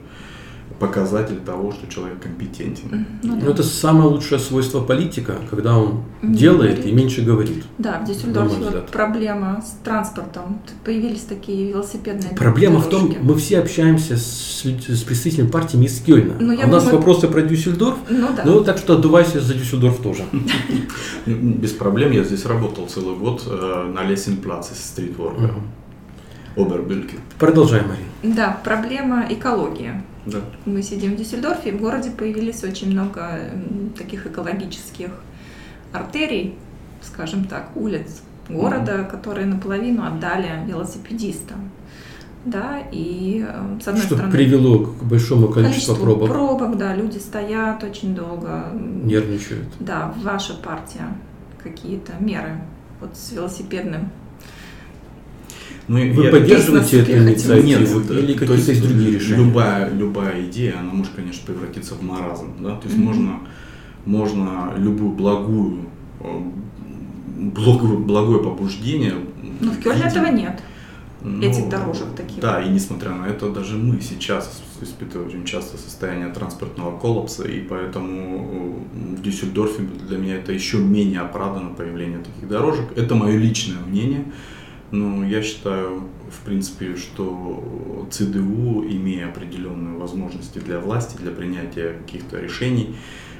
[0.79, 3.05] показатель того, что человек компетентен.
[3.23, 3.51] Ну, Ну, да.
[3.51, 6.85] это самое лучшее свойство политика, когда он Не делает говорит.
[6.85, 7.63] и меньше говорит.
[7.77, 8.91] Да, в на Дюссельдорфе мой вот взгляд.
[8.91, 10.61] проблема с транспортом.
[10.85, 13.19] Появились такие велосипедные Проблема в том, дорожки.
[13.23, 16.33] мы все общаемся с, с представителями партии из Кёльна.
[16.39, 17.97] Ну, А у нас думаю- вопросы про Дюссельдорф.
[18.09, 18.43] Ну да.
[18.45, 20.23] Ну, так что отдувайся за Дюссельдорф тоже.
[21.25, 25.41] Ну, Без проблем, я здесь работал целый год э, на Лессенплаце стритворка.
[25.41, 25.61] Мгм.
[26.57, 27.17] Обербюльке.
[27.39, 28.35] Продолжай, Марин.
[28.35, 30.01] Да, проблема экологии.
[30.25, 30.39] Да.
[30.65, 33.39] Мы сидим в Дюссельдорфе, и в городе появились очень много
[33.97, 35.09] таких экологических
[35.91, 36.55] артерий,
[37.01, 41.71] скажем так, улиц города, которые наполовину отдали велосипедистам.
[42.43, 44.33] Да, и э, с одной Что стороны...
[44.33, 46.29] привело к большому количеству количество пробок.
[46.29, 48.71] пробок, да, люди стоят очень долго.
[48.73, 49.67] Нервничают.
[49.79, 51.15] Да, ваша партия
[51.63, 52.59] какие-то меры
[52.99, 54.09] вот с велосипедным.
[55.87, 59.43] Ну, и Вы я- поддерживаете эту инициативу Нет, или то какие-то есть есть другие решения?
[59.45, 62.47] Любая, любая идея, она может, конечно, превратиться в маразм.
[62.59, 62.75] Да?
[62.75, 63.05] То есть Мгм.
[63.07, 63.39] можно,
[64.05, 65.79] можно любую благую,
[66.21, 66.39] э,
[67.37, 69.15] благое, благое побуждение.
[69.59, 70.61] Но в Кёльне этого нет.
[71.23, 72.39] Ну, этих дорожек таких.
[72.39, 77.59] Да, и несмотря на это, даже мы сейчас испытываем очень часто состояние транспортного коллапса, и
[77.59, 82.85] поэтому э, в Дюссельдорфе для меня это еще менее оправдано появление таких дорожек.
[82.95, 84.25] Это мое личное мнение.
[84.91, 92.39] Но я считаю, в принципе, что ЦДУ, имея определенные возможности для власти, для принятия каких-то
[92.39, 92.95] решений,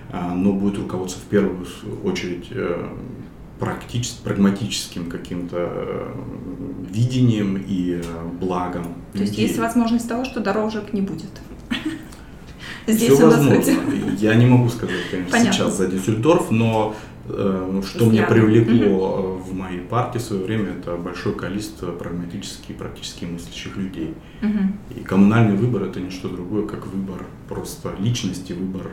[0.10, 1.66] а, но будет руководствоваться в первую
[2.04, 2.90] очередь э,
[3.60, 6.14] практически, прагматическим каким-то э,
[6.90, 8.02] видением и
[8.40, 8.96] благом.
[9.14, 9.48] То есть людей.
[9.48, 11.32] есть возможность того, что дорожек не будет.
[12.86, 13.74] Все Здесь нас возможно.
[14.20, 15.54] Я не могу сказать, конечно, Понятно.
[15.54, 16.96] сейчас за Дюссельдорф, но
[17.84, 22.74] что меня привлекло э, в моей партии в свое время, это большое количество прагматически и
[22.74, 24.14] практически мыслящих людей.
[24.42, 24.78] Мгм.
[24.96, 28.92] И коммунальный выбор это не что другое, как выбор просто личности, выбор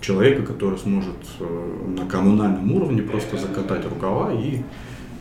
[0.00, 4.62] человека, который сможет э, на коммунальном уровне просто закатать рукава и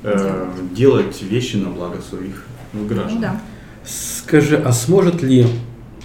[0.04, 3.16] э, делать вещи на благо своих граждан.
[3.16, 3.42] Ну да.
[3.84, 5.48] Скажи, а сможет ли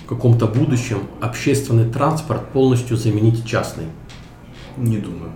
[0.04, 3.86] в каком-то будущем общественный транспорт полностью заменить частный?
[4.76, 5.32] Не думаю.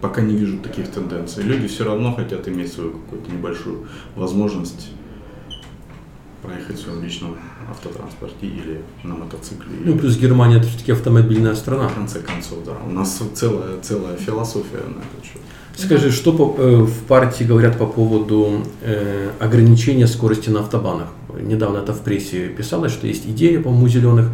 [0.00, 1.42] Пока не вижу таких тенденций.
[1.42, 3.86] Люди все равно хотят иметь свою какую-то небольшую
[4.16, 4.90] возможность
[6.42, 7.36] проехать в своем личном
[7.70, 9.66] автотранспорте или на мотоцикле.
[9.84, 11.88] Ну, плюс Германия это все-таки автомобильная страна.
[11.88, 12.72] в конце концов, да.
[12.86, 15.42] У нас целая, целая философия на этот счет.
[15.76, 21.08] Скажи, что по- э, в партии говорят по поводу э, ограничения скорости на автобанах?
[21.40, 24.26] Недавно это в прессе писалось, что есть идея, по-моему, зеленых,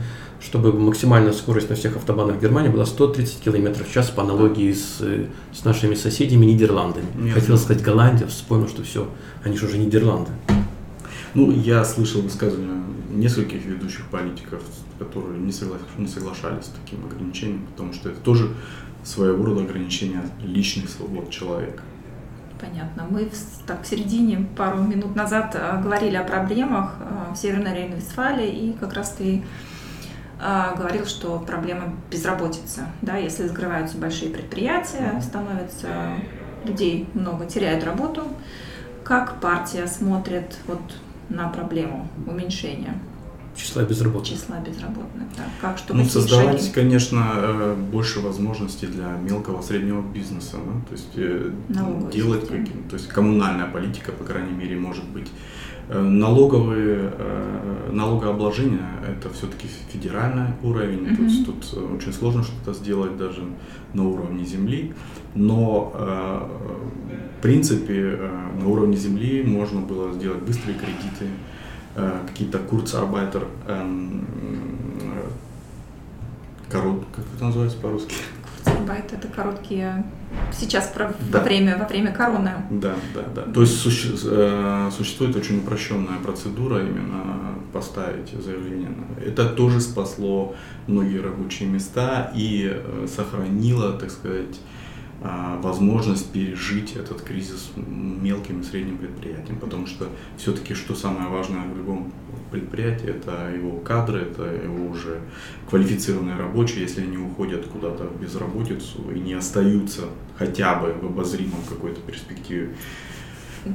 [0.44, 4.98] чтобы максимальная скорость на всех автобанах Германии была 130 км в час по аналогии с,
[5.00, 7.06] э, с нашими соседями Нидерландами.
[7.16, 7.34] Нет.
[7.34, 9.08] Хотел сказать Голландия, вспомнил, что все,
[9.42, 10.30] они же уже Нидерланды.
[11.32, 14.60] Ну, я слышал высказывания нескольких ведущих политиков,
[14.98, 18.50] которые не, согла- не соглашались с таким ограничением, потому что это тоже
[19.02, 21.82] своего рода ограничение личных свобод человека.
[22.60, 23.06] Понятно.
[23.10, 27.72] Мы в, так в середине, пару минут назад э, говорили о проблемах э, в Северной
[27.72, 29.42] Рейн-Вестфалии, и как раз ты
[30.76, 32.86] говорил, что проблема безработицы.
[33.02, 35.88] Да, если закрываются большие предприятия, становится
[36.64, 38.24] людей много, теряют работу.
[39.04, 40.80] Как партия смотрит вот
[41.28, 42.94] на проблему уменьшения
[43.56, 44.28] Числа безработных.
[44.32, 45.28] числа безработных?
[45.36, 45.44] Да?
[45.60, 46.72] Как, что Ну, создавать, шаги?
[46.72, 52.64] конечно, э, больше возможностей для мелкого среднего бизнеса, да, то есть э, Налоговая делать система.
[52.66, 55.28] каким, то есть коммунальная политика, по крайней мере, может быть.
[55.88, 57.12] Э, Налоговые,
[57.92, 61.26] налогообложение– это все-таки федеральный уровень, то Мгм.
[61.26, 63.42] есть тут очень сложно что-то сделать даже
[63.92, 64.94] на уровне земли,
[65.34, 65.92] но
[67.38, 68.18] в принципе
[68.60, 71.26] на уровне земли можно было сделать быстрые кредиты,
[71.94, 74.26] какие-то курцарбайтер, эм,
[75.00, 78.14] э, корот, как это называется по-русски?
[78.64, 80.04] Курцарбайт это короткие.
[80.52, 81.38] Сейчас про- Да.
[81.38, 82.50] во время во время короны.
[82.70, 83.42] Да, да, да.
[83.52, 88.90] То есть суще- э, существует очень упрощенная процедура именно поставить заявление.
[89.24, 90.54] Это тоже спасло
[90.88, 94.60] многие рабочие места и э, сохранило, так сказать,
[95.62, 101.76] возможность пережить этот кризис мелким и средним предприятиям, потому что все-таки что самое важное в
[101.76, 102.12] любом
[102.50, 105.20] предприятии, это его кадры, это его уже
[105.70, 110.02] квалифицированные рабочие, если они уходят куда-то в безработицу и не остаются
[110.36, 112.74] хотя бы в обозримом какой-то перспективе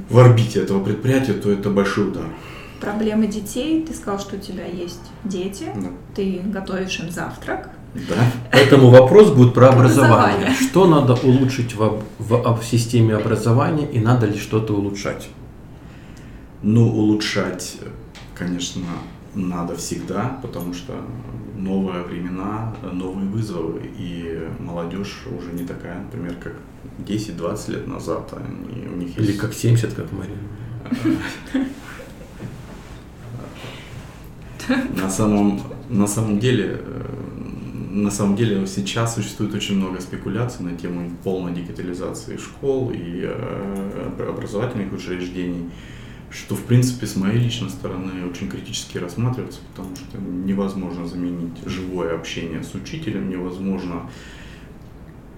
[0.09, 2.27] в орбите этого предприятия, то это большой удар.
[2.79, 3.83] Проблемы детей.
[3.85, 5.65] Ты сказал, что у тебя есть дети.
[5.75, 5.89] Да.
[6.15, 7.71] Ты готовишь им завтрак.
[7.93, 8.15] Да.
[8.51, 10.15] Поэтому вопрос будет про образование.
[10.15, 10.55] образование.
[10.69, 15.29] Что надо улучшить в, в об- системе образования и надо ли что-то улучшать?
[16.61, 17.77] Ну, улучшать,
[18.35, 18.83] конечно,
[19.33, 20.93] надо всегда, потому что
[21.57, 26.53] новые времена, новые вызовы, и молодежь уже не такая, например, как
[27.07, 28.33] 10-20 лет назад.
[28.33, 29.39] Они, у них Или есть...
[29.39, 31.67] как 70, как Марина.
[34.95, 37.08] На самом, на самом деле, э,
[37.89, 44.29] на самом деле сейчас существует очень много спекуляций на тему полной дигитализации школ и э,
[44.29, 45.69] образовательных учреждений,
[46.29, 52.15] что в принципе с моей личной стороны очень критически рассматривается, потому что невозможно заменить живое
[52.15, 54.03] общение с учителем, невозможно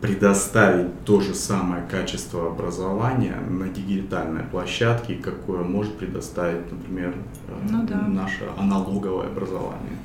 [0.02, 7.14] предоставить то же самое качество образования на дигитальной площадке, какое может предоставить, например,
[7.48, 8.02] э, Ну да.
[8.02, 9.98] наше аналоговое образование.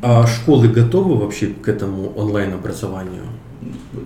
[0.00, 3.24] А школы готовы вообще к этому онлайн-образованию?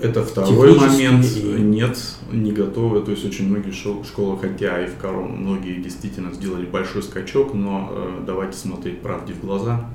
[0.03, 1.25] Это второй момент.
[1.25, 1.99] и- Нет,
[2.33, 3.01] не готовы.
[3.03, 7.89] То есть очень многие школы, хотя и в корону, многие действительно сделали большой скачок, но
[7.91, 9.89] э, давайте смотреть правде в глаза.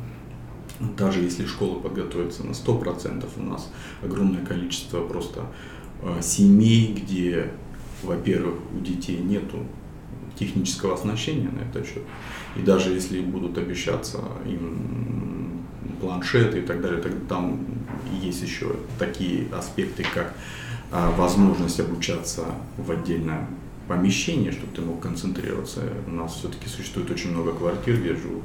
[0.97, 3.69] Даже если школа подготовится на 100%, у нас
[4.03, 5.41] огромное количество просто
[6.01, 7.51] э, семей, где,
[8.01, 9.57] во-первых, у детей нету
[10.39, 12.03] технического оснащения на этот счет.
[12.55, 15.50] И даже если будут обещаться им
[16.01, 17.59] планшеты и так далее, там
[18.21, 20.33] есть еще такие аспекты, как
[20.91, 22.45] а, возможность обучаться
[22.77, 23.47] в отдельном
[23.87, 25.81] помещении, чтобы ты мог концентрироваться.
[26.07, 28.43] У нас все-таки существует очень много квартир, где живут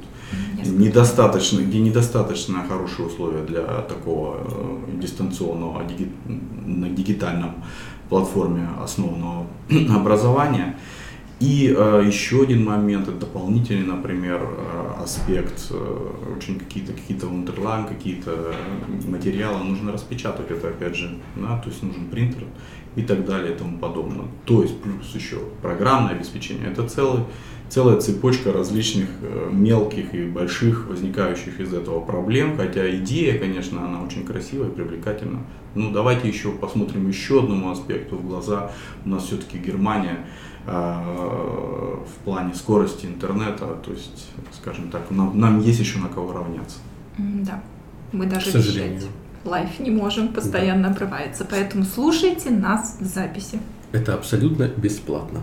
[0.65, 6.11] недостаточно, где недостаточно хорошие условия для такого э, дистанционного диги-
[6.65, 7.63] на дигитальном
[8.09, 9.47] платформе основанного
[9.95, 10.77] образования.
[11.39, 17.85] И э, еще один момент, это дополнительный, например, э, аспект, э, очень какие-то какие-то вундерлайн,
[17.85, 18.55] какие-то
[19.07, 22.43] материалы нужно распечатать, это опять же, да, то есть нужен принтер
[22.95, 24.25] и так далее и тому подобное.
[24.45, 27.23] То есть плюс еще программное обеспечение, это целый,
[27.69, 34.01] целая цепочка различных э, мелких и больших возникающих из этого проблем, хотя идея, конечно, она
[34.01, 35.45] очень красивая и привлекательна.
[35.75, 38.71] Ну, давайте еще посмотрим еще одному аспекту в глаза.
[39.05, 44.29] У нас все-таки Германия э, в плане скорости интернета, то есть,
[44.61, 46.77] скажем так, нам, нам есть еще на кого равняться.
[47.17, 47.61] Да.
[48.11, 49.03] Мы даже К сожалению.
[49.45, 51.45] лайф не можем, постоянно обрывается.
[51.49, 53.59] Поэтому слушайте нас в записи.
[53.93, 55.39] Это абсолютно бесплатно.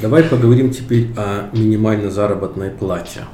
[0.00, 3.24] Давай поговорим теперь о минимальной заработной плате.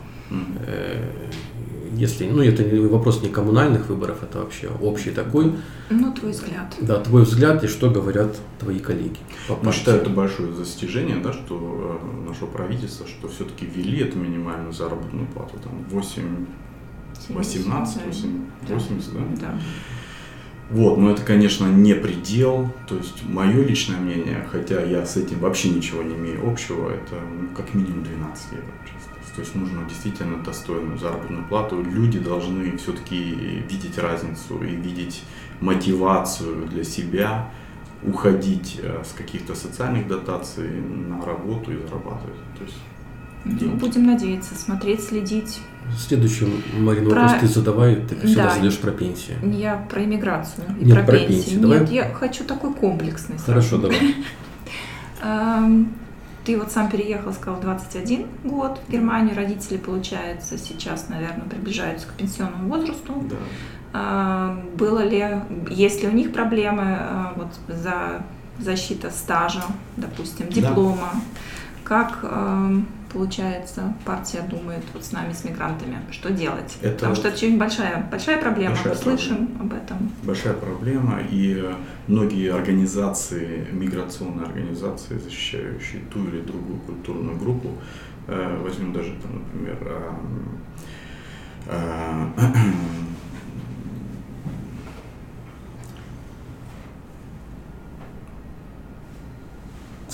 [1.96, 5.52] Если, ну, это не- вопрос не коммунальных выборов, это вообще общий такой.
[5.90, 6.74] Ну, твой взгляд.
[6.80, 9.18] Да, твой взгляд и что говорят твои коллеги.
[9.48, 9.78] по Я партии.
[9.78, 15.26] считаю, это большое достижение, да, что э, нашего правительства, что все-таки ввели эту минимальную заработную
[15.28, 16.22] плату, там 8,
[17.28, 19.20] 18, 8, 80, да?
[19.40, 19.58] Да.
[20.70, 22.70] Вот, но это, конечно, не предел.
[22.88, 27.16] То есть, мое личное мнение, хотя я с этим вообще ничего не имею общего, это
[27.20, 28.64] ну, как минимум 12 евро.
[29.34, 31.82] То есть нужно действительно достойную заработную плату.
[31.82, 33.18] Люди должны все-таки
[33.68, 35.22] видеть разницу и видеть
[35.60, 37.50] мотивацию для себя
[38.04, 42.36] уходить э, с каких-то социальных дотаций на работу и зарабатывать.
[42.58, 42.76] То есть
[43.44, 43.74] Ну, деньги.
[43.74, 45.60] будем надеяться, смотреть, следить.
[45.98, 46.46] Следующий,
[46.78, 48.50] Марина, Про- вопрос ты задавай, ты всегда Да.
[48.54, 49.34] задаешь про пенсии.
[49.42, 51.34] Я про иммиграцию и Нет, про, про пенсии.
[51.34, 51.60] пенсию.
[51.60, 51.80] Давай.
[51.80, 53.36] Нет, я хочу такой комплексный.
[53.38, 54.14] Хорошо, давай.
[56.44, 59.34] Ты вот сам переехал, сказал, в 21 год в Германию.
[59.34, 63.14] Родители, получается, сейчас, наверное, приближаются к пенсионному возрасту.
[63.30, 63.36] Да.
[63.94, 65.24] А, Было ли,
[65.70, 68.22] есть ли у них проблемы а, вот за
[68.58, 69.62] защита стажа,
[69.96, 70.54] допустим, Да.
[70.54, 71.10] диплома?
[71.82, 76.76] Как эм, получается партия думает вот с нами, с мигрантами, что делать?
[76.82, 78.74] Это Потому что это очень большая, большая проблема.
[78.74, 80.10] большая Мы слышим об этом.
[80.24, 81.74] большая проблема, и э,
[82.08, 87.68] многие организации, миграционные организации, защищающие ту или другую культурную группу,
[88.26, 89.78] э, возьмем даже, там, например,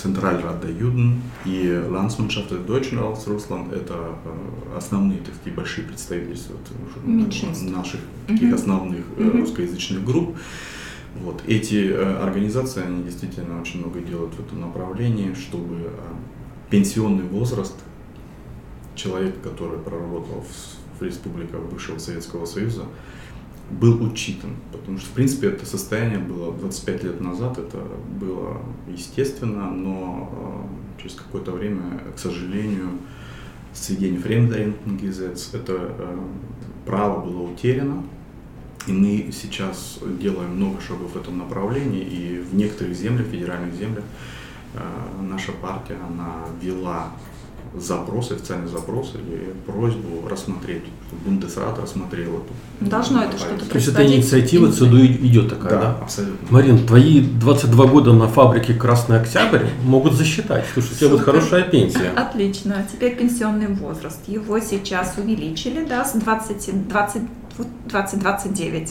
[0.01, 6.55] Центральрада Юден и Landsmannschaft Deutschlands Русланд это э, основные, так сказать, большие представительства
[7.05, 7.69] Меньшинств.
[7.69, 8.55] наших таких Мгм.
[8.55, 9.41] основных Мгм.
[9.41, 10.35] русскоязычных групп.
[11.21, 11.43] Вот.
[11.45, 15.91] Эти э, организации, они действительно очень много делают в этом направлении, чтобы
[16.71, 17.75] пенсионный возраст
[18.95, 22.85] человека, который проработал в, в республиках бывшего Советского Союза,
[23.79, 24.55] был учитан.
[24.71, 27.77] Потому что, в принципе, это состояние было 25 лет назад, это
[28.19, 30.67] было естественно, но
[30.97, 32.89] э, через какое-то время, к сожалению,
[33.73, 36.19] с введением Fremdengesetz это э,
[36.85, 38.03] право было утеряно.
[38.87, 44.03] И мы сейчас делаем много шагов в этом направлении, и в некоторых землях, федеральных землях,
[44.73, 44.79] э,
[45.21, 47.11] наша партия, она ввела
[47.73, 52.89] запрос, официальный запрос или просьбу рассмотреть, чтобы Бундесрат рассмотрел эту.
[52.89, 55.79] Должно это что-то То есть это инициатива ЦДУ идет такая, да?
[55.79, 56.47] Да, абсолютно.
[56.49, 60.65] Марин, твои 22 года на фабрике «Красный Октябрь» могут засчитать.
[60.73, 62.11] Слушай, у тебя будет хорошая пенсия.
[62.15, 62.85] Отлично.
[62.91, 64.19] Теперь пенсионный возраст.
[64.27, 67.21] Его сейчас увеличили, да, с 20, 20,
[67.87, 68.89] 20 29.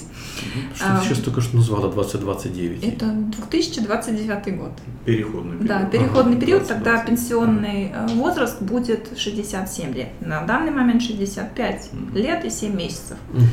[0.74, 2.84] Что А, ты сейчас только что назвала 2029?
[2.84, 4.72] Это 2029 год.
[5.04, 5.66] Переходный период.
[5.66, 7.08] Да, переходный Ага, период, 20, тогда 20.
[7.08, 10.08] пенсионный э, возраст будет 67 лет.
[10.20, 12.14] На данный момент 65 Мгм.
[12.16, 13.16] лет и 7 месяцев.
[13.32, 13.46] Мгм.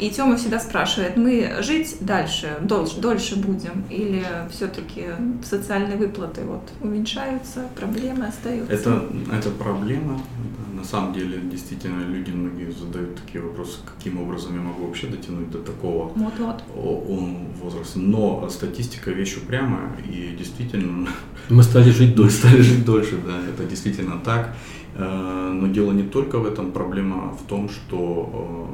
[0.00, 5.04] И Тёма всегда спрашивает, мы жить дальше, дольше, дольше будем, или все-таки
[5.44, 8.72] социальные выплаты вот уменьшаются, проблемы остаются?
[8.72, 10.14] Это, это проблема.
[10.14, 15.06] Да, На самом деле, действительно, люди многие задают такие вопросы, каким образом я могу вообще
[15.08, 16.62] дотянуть до такого Вот-вот.
[16.74, 17.98] о- о, возраста.
[17.98, 21.08] Но статистика вещь упрямая, и действительно
[21.50, 22.36] Мы стали жить дольше.
[22.36, 24.56] стали жить дольше, да, это действительно так.
[24.96, 27.98] Э, Но дело не только в этом, проблема в том, что,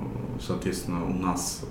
[0.07, 1.65] э, соответственно, у нас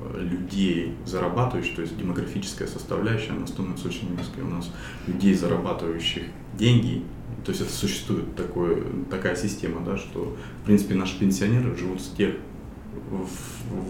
[0.00, 4.42] э, людей зарабатывающих, то есть демографическая составляющая, она становится очень низкой.
[4.42, 4.70] У нас
[5.06, 6.24] людей, зарабатывающих
[6.58, 7.02] деньги,
[7.44, 12.08] то есть это существует такое, такая система, да, что, в принципе, наши пенсионеры живут с
[12.08, 12.34] тех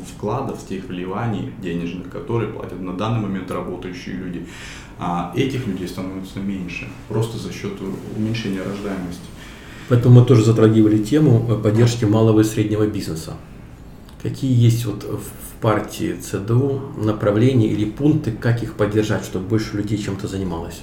[0.07, 4.47] вкладов, с тех вливаний денежных, которые платят на данный момент работающие люди.
[4.99, 7.73] А этих людей становится меньше, просто за счет
[8.17, 9.23] уменьшения рождаемости.
[9.89, 13.35] Поэтому мы тоже затрагивали тему э, поддержки малого и среднего бизнеса.
[14.23, 19.99] Какие есть вот в партии ЦДУ направления или пункты, как их поддержать, чтобы больше людей
[19.99, 20.83] чем-то занималось?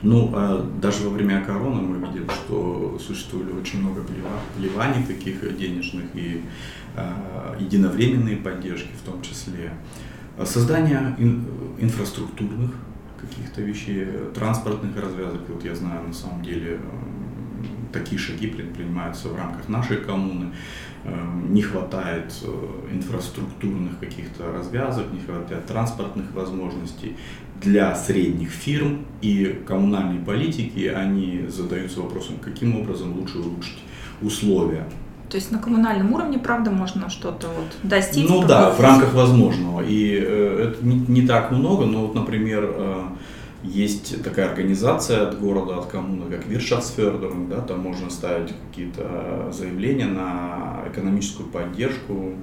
[0.00, 5.40] Ну, а даже во время короны мы видели, что существовали очень много влива- вливаний таких
[5.58, 6.42] денежных и
[6.94, 9.72] а, единовременные поддержки в том числе.
[10.38, 11.44] А Создание ин-
[11.80, 12.70] инфраструктурных
[13.20, 14.06] каких-то вещей,
[14.36, 15.40] транспортных развязок.
[15.48, 16.78] Вот я знаю, на самом деле,
[17.92, 20.52] такие шаги предпринимаются в рамках нашей коммуны.
[21.08, 27.16] Эм, Не хватает э, инфраструктурных каких-то развязок, не хватает транспортных возможностей
[27.62, 33.78] для средних фирм и коммунальные политики, они задаются вопросом, каким образом лучше улучшить
[34.22, 34.84] условия.
[35.30, 38.28] То есть на коммунальном уровне, правда, можно что-то вот достичь?
[38.28, 39.82] Ну да, в рамках возможного.
[39.82, 43.02] И э, это не, не так много, но вот, например, э,
[43.62, 50.06] есть такая организация от города, от коммуны, как Wirtschaftsförderung, да, там можно ставить какие-то заявления
[50.06, 52.34] на экономическую поддержку,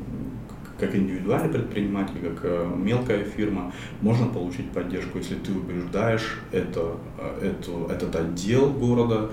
[0.80, 7.52] как индивидуальный предприниматель, как э, мелкая фирма, можно получить поддержку, если ты убеждаешь это, э,
[7.52, 9.32] эту, этот отдел города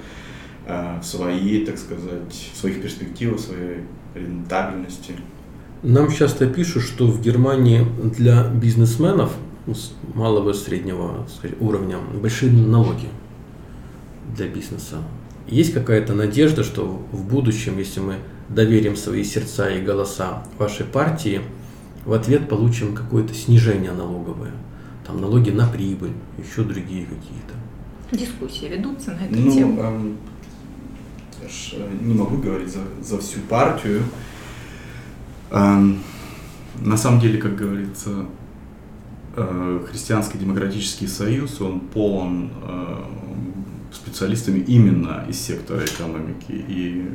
[0.66, 3.78] э, в своей, так сказать, в своих перспективах, в своей
[4.14, 5.14] рентабельности.
[5.82, 7.84] Нам часто пишут, что в Германии
[8.16, 9.32] для бизнесменов
[10.14, 13.08] малого и среднего скажем, уровня большие налоги
[14.36, 14.98] для бизнеса.
[15.48, 18.16] Есть какая-то надежда, что в будущем, если мы
[18.48, 21.42] доверим свои сердца и голоса вашей партии,
[22.04, 24.52] в ответ получим какое-то снижение налоговое?
[25.06, 27.54] Там налоги на прибыль, еще другие какие-то.
[28.16, 29.80] Дискуссии ведутся на эту Ну, тему.
[29.82, 30.16] эм,
[31.42, 34.02] я ж, э, не могу говорить за, за всю партию.
[35.50, 35.98] Эм,
[36.80, 38.26] на самом деле, как говорится,
[39.34, 43.04] Христианский демократический союз, он полон э,
[43.92, 46.50] специалистами именно из сектора экономики.
[46.50, 47.06] И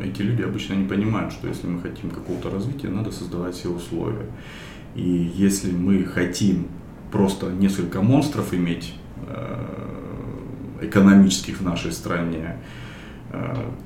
[0.00, 3.68] э, эти люди обычно не понимают, что если мы хотим какого-то развития, надо создавать все
[3.68, 4.26] условия.
[4.94, 6.68] И если мы хотим
[7.12, 8.94] просто несколько монстров иметь
[9.28, 12.85] э, экономических в нашей стране, э,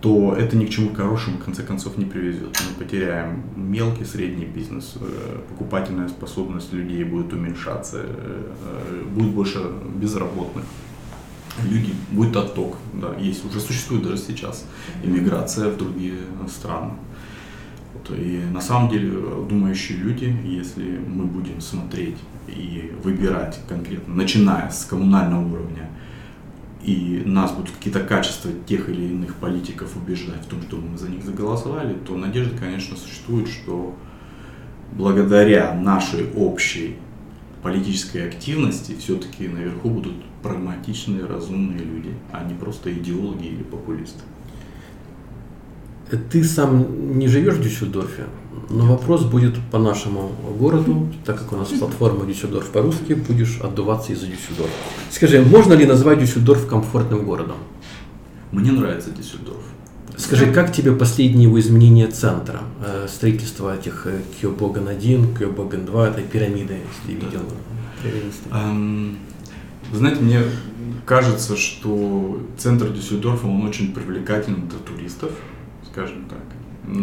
[0.01, 2.59] то это ни к чему хорошему в конце концов не приведет.
[2.61, 9.59] Мы потеряем мелкий, средний бизнес, э, покупательная способность людей будет уменьшаться, э, э, будет больше
[9.97, 10.64] безработных.
[11.64, 14.64] Люди, будет отток, да, есть, уже существует даже сейчас
[15.05, 16.18] иммиграция в другие
[16.49, 16.93] страны.
[17.93, 22.16] Вот, И на самом деле э, думающие люди, если мы будем смотреть
[22.49, 25.91] и выбирать конкретно, начиная с коммунального уровня,
[26.83, 31.09] и нас будут какие-то качества тех или иных политиков убеждать в том, что мы за
[31.09, 33.95] них заголосовали, то надежда, конечно, существует, что
[34.93, 36.97] благодаря нашей общей
[37.62, 44.20] политической активности все-таки наверху будут прагматичные, разумные люди, а не просто идеологи или популисты.
[46.11, 48.25] Ты сам не живешь в Дюссельдорфе,
[48.69, 54.13] но вопрос будет по нашему городу, так как у нас платформа Дюссельдорф по-русски, будешь отдуваться
[54.13, 54.73] из-за Дюссельдорфа.
[55.11, 57.57] Скажи, можно ли назвать Дюссельдорф комфортным городом?
[58.51, 59.63] Мне нравится Дюссельдорф.
[60.17, 66.75] Скажи, как тебе последние его изменения центра, э, строительство этих э, Кёбоген-1, Кёбоген-2, этой пирамиды,
[66.75, 67.41] если ты видел?
[68.53, 69.17] Эм,
[69.91, 70.41] Вы знаете, мне
[71.07, 75.31] кажется, что центр Дюссельдорфа, он очень привлекательный для туристов,
[75.93, 76.38] скажем так.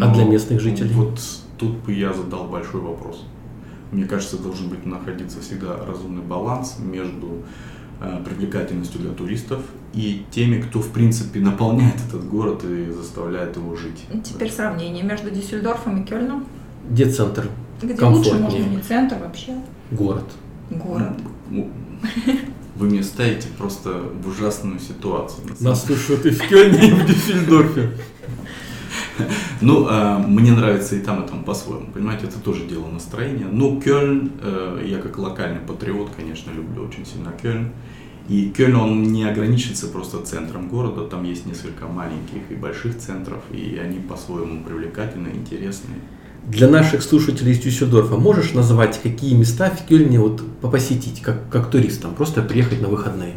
[0.02, 0.92] А для местных жителей?
[0.94, 1.20] Вот
[1.58, 3.26] тут бы я задал большой вопрос.
[3.92, 7.44] Мне кажется, должен быть находиться всегда разумный баланс между
[8.02, 9.62] э, привлекательностью для туристов
[9.94, 14.06] и теми, кто, в принципе, наполняет этот город и заставляет его жить.
[14.24, 16.46] Теперь сравнение между Дюссельдорфом и Кёльном.
[16.90, 17.48] Где центр?
[17.82, 18.34] Где Комфортнее.
[18.44, 19.56] лучше, может, не центр вообще,
[19.92, 20.26] Город.
[20.70, 21.14] город.
[21.50, 21.70] Ну,
[22.76, 25.48] Вы меня ставите просто в ужасную ситуацию.
[25.62, 27.92] Нас слушают и в Кёльне, и в Дюссельдорфе.
[29.62, 31.88] Ну, э, мне нравится и там, и там по-своему.
[31.94, 33.48] Понимаете, это тоже дело настроения.
[33.52, 37.72] Ну, Кёльн, э, я как локальный патриот, конечно, люблю очень сильно Кёльн.
[38.30, 43.42] И Кёльн, он не ограничится просто центром города, там есть несколько маленьких и больших центров,
[43.52, 45.96] и они по-своему привлекательны, интересны.
[46.46, 51.70] Для наших слушателей из Дюссельдорфа можешь назвать, какие места в Кёльне вот посетить, как, как
[51.70, 53.36] туристам, просто приехать на выходные?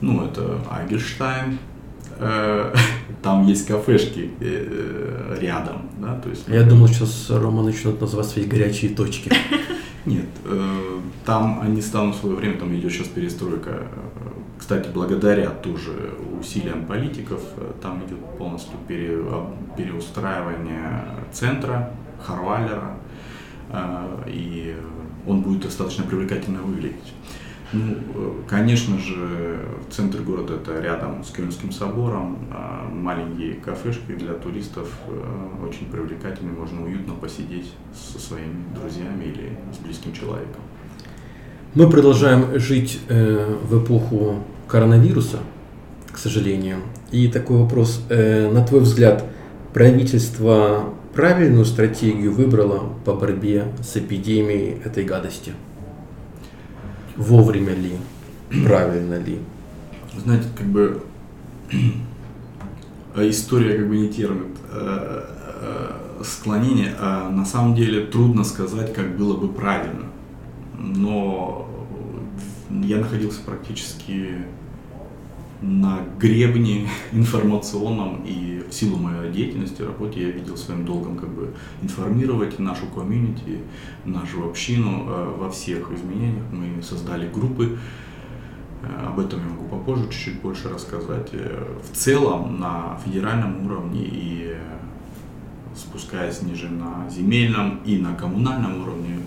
[0.00, 1.73] Ну, это Айгельштайн, э,
[3.22, 6.46] там есть кафешки э, рядом, да, то есть...
[6.48, 9.30] Я думал, сейчас Рома начнет называть свои горячие точки.
[10.06, 13.70] Нет, э, там они станут в свое время, там идет сейчас перестройка.
[13.70, 13.86] Э,
[14.58, 19.24] Кстати, благодаря тоже усилиям политиков, э, там идет полностью пере-
[19.76, 21.90] переустраивание центра,
[22.22, 22.96] Харвалера,
[23.70, 24.76] э, и
[25.26, 27.14] он будет достаточно привлекательно выглядеть.
[27.74, 29.58] Ну, конечно же,
[29.90, 36.54] центр города это рядом с Кёльнским собором, а маленькие кафешки для туристов э, очень привлекательные,
[36.54, 40.62] можно уютно посидеть со своими друзьями или с близким человеком.
[41.74, 45.38] Мы продолжаем жить э, в эпоху коронавируса,
[46.12, 46.76] к сожалению.
[47.10, 48.04] И такой вопрос.
[48.08, 49.24] э, на твой взгляд,
[49.72, 55.52] правительство правильную стратегию выбрало по борьбе с эпидемией этой гадости?
[57.16, 57.96] Вовремя ли?
[58.64, 59.38] Правильно ли?
[60.16, 61.02] Знаете, как бы
[63.14, 65.24] а история как бы не терпит э,
[65.60, 70.06] э, склонения, а на самом деле трудно сказать, как было бы правильно.
[70.76, 71.68] Но
[72.70, 74.38] я находился практически
[75.66, 81.54] на гребне информационном и в силу моей деятельности, работе я видел своим долгом как бы
[81.82, 83.60] информировать нашу комьюнити,
[84.04, 86.44] нашу общину э, во всех изменениях.
[86.52, 87.78] Мы создали группы,
[88.84, 91.28] Э, об этом я могу попозже чуть-чуть больше рассказать.
[91.32, 94.56] Э, В целом на федеральном уровне и
[95.76, 99.18] спускаясь ниже на земельном и на коммунальном уровне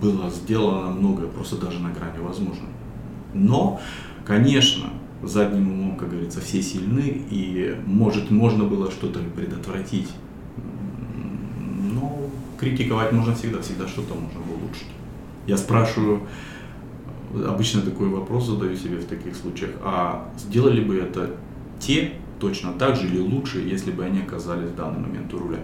[0.00, 2.68] было сделано многое, просто даже на грани возможного.
[3.32, 3.80] Но,
[4.26, 4.90] конечно,
[5.26, 10.10] задним умом, как говорится, все сильны, и может можно было что-то предотвратить.
[11.92, 14.88] Но критиковать можно всегда, всегда что-то можно улучшить.
[15.46, 16.22] Я спрашиваю,
[17.46, 21.30] обычно такой вопрос задаю себе в таких случаях, а сделали бы это
[21.78, 25.60] те точно так же или лучше, если бы они оказались в данный момент у руля?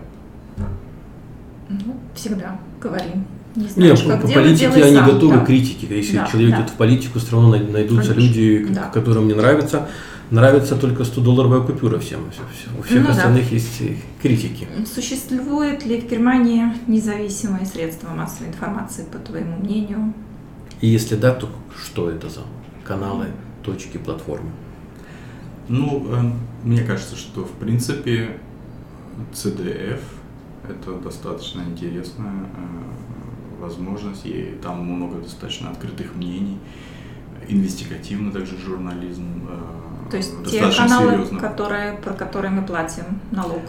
[1.68, 3.24] Ну, всегда говорим.
[3.56, 5.06] Не Нет, знаешь, по, как по делать, политике делай они сам.
[5.10, 5.40] готовы Да.
[5.40, 5.96] к критике.
[5.96, 6.56] Если Да, человек да.
[6.60, 8.28] идет в политику, все равно най- найдутся Конечно.
[8.38, 8.82] люди, Да.
[8.94, 9.88] которым не нравится.
[10.30, 12.20] Нравится только 100-долларовая купюра всем.
[12.78, 13.10] У всех Ну да.
[13.12, 14.68] остальных есть э, критики.
[14.86, 20.14] Существует ли в Германии независимые средства массовой информации, по твоему мнению?
[20.80, 22.42] И если да, то что это за
[22.84, 23.26] каналы,
[23.64, 24.50] точки, платформы?
[25.68, 26.22] Ну, э,
[26.62, 28.38] мне кажется, что в принципе
[29.34, 30.00] CDF
[30.68, 32.99] это достаточно интересная э,
[33.60, 36.58] возможность, и там много достаточно открытых мнений,
[37.48, 39.24] инвестигативный также журнализм.
[39.48, 41.38] э, То есть те достаточно каналы, серьезно.
[41.40, 43.62] которые, про которые мы платим налог.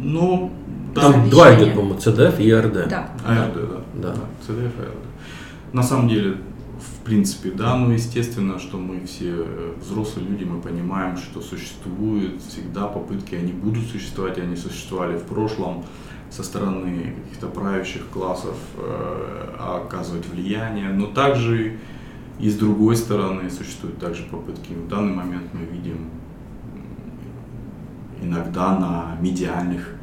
[0.00, 0.50] Ну,
[0.94, 2.88] да, Там два идет, по-моему, CDF и РД.
[2.88, 3.08] Да.
[3.26, 3.82] АРД, да.
[3.94, 4.14] Да.
[4.46, 4.96] CDF, ARD.
[5.72, 6.36] На самом деле,
[6.78, 12.40] в принципе, да, но естественно, что мы все э, взрослые люди, мы понимаем, что существуют
[12.42, 15.84] всегда попытки, они будут существовать, и они существовали в прошлом
[16.30, 21.78] со стороны каких-то правящих классов э, оказывать влияние, но также
[22.38, 24.72] и с другой стороны существуют также попытки.
[24.72, 26.10] В данный момент мы видим
[28.20, 29.94] иногда на медиальных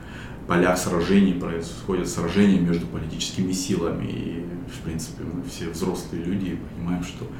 [0.47, 4.05] полях сражений происходят сражения между политическими силами.
[4.05, 7.31] И, в принципе, мы все взрослые люди и понимаем, что а,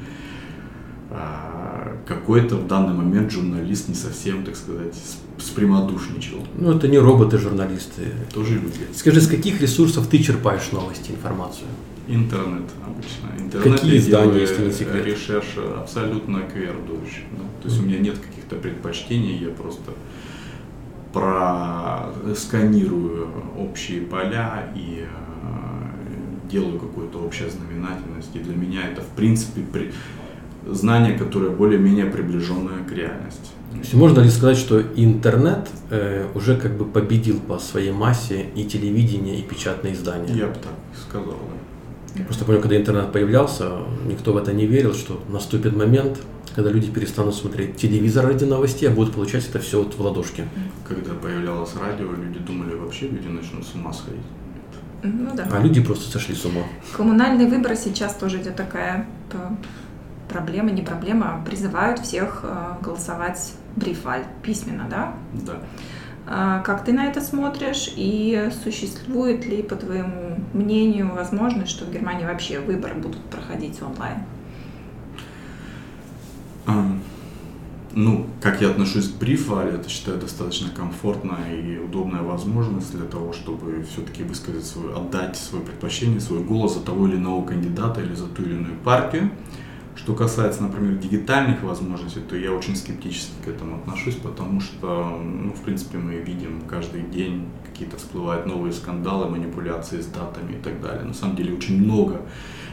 [2.06, 4.94] какой-то в данный момент журналист не совсем, так сказать,
[5.38, 6.38] спрямодушничал.
[6.58, 8.02] Ну, это не роботы-журналисты.
[8.32, 8.86] Тоже люди.
[8.94, 11.68] Скажи, с каких ресурсов ты черпаешь новости, информацию?
[12.08, 13.30] Интернет обычно.
[13.44, 15.06] Интернет Какие издания, если не секрет?
[15.06, 17.24] Ресерш абсолютно квердующий.
[17.32, 17.44] Да?
[17.62, 19.92] То есть у меня нет каких-то предпочтений, я просто
[22.24, 25.06] просканирую общие поля и э,
[26.50, 28.34] делаю какую-то общую знаменательность.
[28.34, 29.92] И для меня это, в принципе, при-
[30.66, 33.50] знание, которое более-менее приближенное к реальности.
[33.72, 38.46] То есть можно ли сказать, что интернет э, уже как бы победил по своей массе
[38.54, 40.34] и телевидение, и печатные издания?
[40.34, 40.72] Я бы так
[41.08, 41.38] сказал,
[42.14, 42.24] да.
[42.24, 46.20] Просто помню, когда интернет появлялся, никто в это не верил, что наступит момент,
[46.54, 50.46] когда люди перестанут смотреть телевизор ради новостей, а будут получать это все вот в ладошке.
[50.86, 54.20] Когда появлялось радио, люди думали, вообще люди начнут с ума сходить.
[55.02, 55.48] Ну да.
[55.50, 56.62] А люди просто сошли с ума.
[56.96, 59.06] Коммунальные выборы сейчас тоже идет такая
[60.32, 65.14] проблема, не проблема, призывают всех э, голосовать брифаль письменно, да?
[65.32, 65.58] Да.
[66.26, 71.92] А Как ты на это смотришь и существует ли, по твоему мнению, возможность, что в
[71.92, 74.18] Германии вообще выборы будут проходить онлайн?
[77.94, 83.34] Ну, как я отношусь к брифале, это считаю достаточно комфортная и удобная возможность для того,
[83.34, 88.14] чтобы все-таки высказать свой, отдать свое предпочтение, свой голос за того или иного кандидата или
[88.14, 89.30] за ту или иную партию.
[89.94, 95.52] Что касается, например, дигитальных возможностей, то я очень скептически к этому отношусь, потому что, ну,
[95.52, 100.80] в принципе, мы видим каждый день какие-то всплывают новые скандалы, манипуляции с датами и так
[100.80, 101.04] далее.
[101.04, 102.22] На самом деле очень много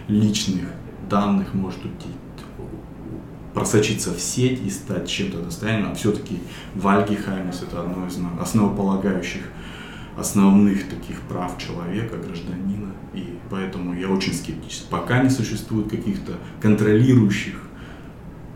[0.07, 0.69] личных
[1.09, 2.09] данных может уйти
[3.53, 6.39] просочиться в сеть и стать чем-то достоянием, а все-таки
[6.75, 9.41] Вальгихаймес это одно из основополагающих
[10.19, 14.87] основных таких прав человека, гражданина, и поэтому я очень скептически.
[14.89, 17.55] Пока не существует каких-то контролирующих,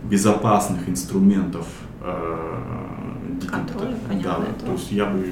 [0.04, 1.66] безопасных инструментов
[2.02, 5.32] э, Контроля, понятно, да, то есть я бы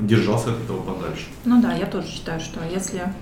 [0.00, 1.26] держался от этого подальше.
[1.44, 3.12] Ну да, я тоже считаю, что если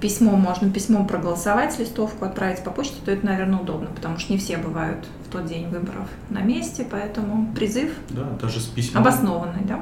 [0.00, 4.38] письмо можно письмом проголосовать, листовку отправить по почте, то это, наверное, удобно, потому что не
[4.38, 9.02] все бывают в тот день выборов на месте, поэтому призыв Да, даже с письмом.
[9.02, 9.80] обоснованный, да?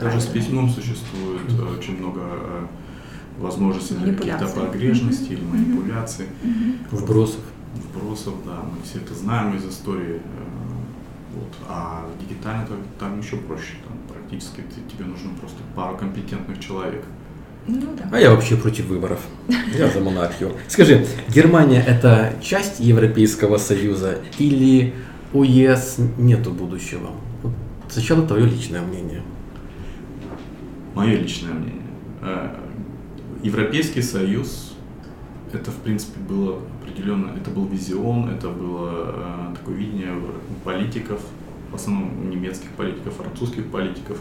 [0.00, 2.66] Даже с письмом существует э, очень много э,
[3.38, 6.26] возможностей для каких-то погрешностей или манипуляций.
[6.90, 7.40] Вбросов.
[7.74, 10.16] вбросов, да, мы все это знаем из истории.
[10.16, 10.20] э,
[11.34, 11.52] Вот.
[11.68, 17.04] А дигитально там, там еще проще, там практически ты- тебе нужно просто пару компетентных человек.
[17.68, 18.08] Ну да.
[18.10, 19.20] А я вообще против выборов.
[19.78, 20.52] Я за монархию.
[20.66, 24.94] Скажи, Германия это часть Европейского Союза или
[25.32, 27.10] у ЕС нету будущего?
[27.42, 27.52] Вот
[27.88, 29.22] Сначала твое личное мнение.
[30.94, 31.82] Мое личное мнение.
[32.20, 32.54] Э,
[33.42, 34.74] Европейский Союз,
[35.52, 40.14] это в принципе было определенно, это был визион, это было э, такое видение
[40.64, 41.20] политиков,
[41.70, 44.18] в основном немецких политиков, французских политиков,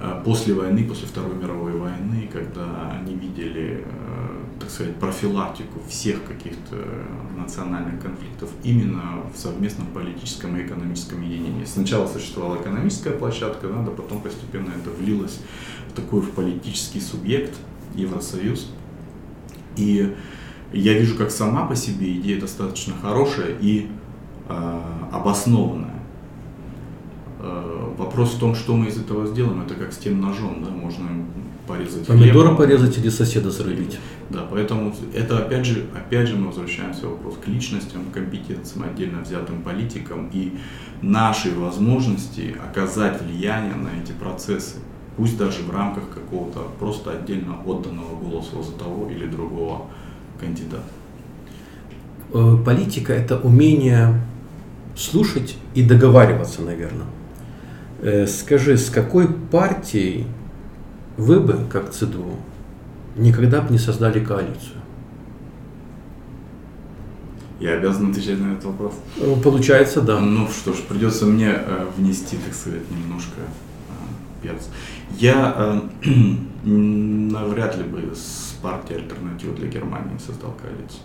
[0.00, 3.84] э, после войны, после Второй мировой войны, когда они видели,
[4.66, 6.76] так сказать, профилактику всех каких-то
[7.38, 11.64] национальных конфликтов именно в совместном политическом и экономическом единении.
[11.64, 15.38] Сначала существовала экономическая площадка, да, да, потом постепенно это влилось
[15.88, 17.54] в такой в политический субъект
[17.94, 18.72] Евросоюз.
[19.76, 20.16] И
[20.72, 23.88] я вижу, как сама по себе идея достаточно хорошая и
[24.48, 24.80] э,
[25.12, 26.02] обоснованная.
[27.38, 30.70] Э, вопрос в том, что мы из этого сделаем, это как с тем ножом, да,
[30.70, 31.08] можно
[31.66, 33.98] порезать Помидоры хлеб, порезать или соседа зарубить?
[34.30, 39.62] да, поэтому это опять же, опять же мы возвращаемся вопрос к личностям, компетенциям, отдельно взятым
[39.62, 40.52] политикам и
[41.02, 44.76] нашей возможности оказать влияние на эти процессы,
[45.16, 49.86] пусть даже в рамках какого-то просто отдельно отданного голоса за того или другого
[50.40, 50.82] кандидата.
[52.32, 54.20] Э, Политика это умение
[54.96, 57.06] слушать и договариваться, наверное.
[58.02, 60.26] Э, Скажи, с какой партией
[61.16, 62.36] вы бы, как ЦДУ,
[63.16, 64.80] никогда бы не создали коалицию?
[67.58, 68.94] Я обязан отвечать на этот вопрос.
[69.18, 70.20] Э, Получается, да.
[70.20, 74.68] Ну что ж, придется мне э, внести, так сказать, немножко э, перца.
[75.18, 76.10] Я э,
[76.68, 81.00] навряд ли бы с партией «Альтернатива для Германии» создал коалицию.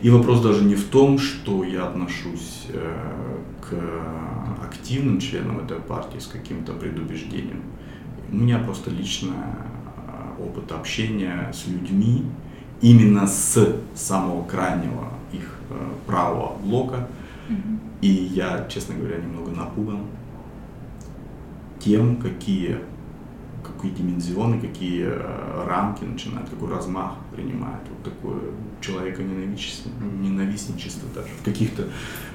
[0.00, 2.96] И вопрос даже не в том, что я отношусь э,
[3.60, 3.74] к
[4.64, 7.62] активным членам этой партии с каким-то предубеждением.
[8.32, 12.24] У меня просто личный э, опыт общения с людьми,
[12.80, 15.74] именно с самого крайнего их э,
[16.06, 17.08] правого блока.
[18.00, 20.00] И я, честно говоря, немного напуган
[21.78, 22.78] тем, какие,
[23.62, 28.40] какие димензионы, какие э, рамки начинают, какой размах принимает вот такое
[28.80, 31.84] человека ненавистничество даже в каких-то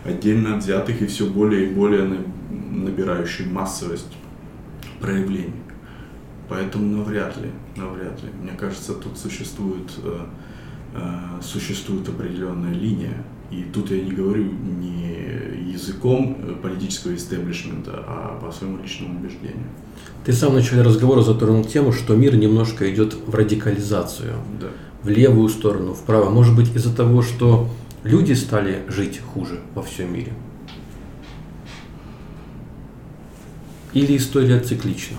[0.05, 4.15] отдельно взятых и все более и более на- набирающих массовость
[5.01, 5.53] проявлений.
[6.49, 8.29] Поэтому навряд ли, навряд ли.
[8.41, 10.19] Мне кажется, тут существует, э,
[10.93, 13.23] э, существует определенная линия.
[13.51, 19.67] И тут я не говорю не языком э, политического истеблишмента, а по своему личному убеждению.
[20.25, 24.33] Ты в самом начале разговора затронул тему, что мир немножко идет в радикализацию.
[24.59, 24.67] Да.
[25.03, 26.29] в левую сторону, вправо.
[26.29, 27.69] Может быть, из-за того, что
[28.03, 30.33] люди стали жить хуже во всем мире?
[33.93, 35.17] Или история циклична?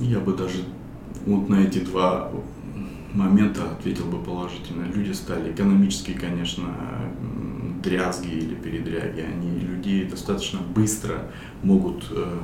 [0.00, 0.64] Я бы даже
[1.26, 2.30] вот на эти два
[3.12, 4.84] момента ответил бы положительно.
[4.92, 6.74] Люди стали экономически, конечно,
[7.82, 9.20] дрязги или передряги.
[9.20, 11.30] Они людей достаточно быстро
[11.62, 12.38] могут э,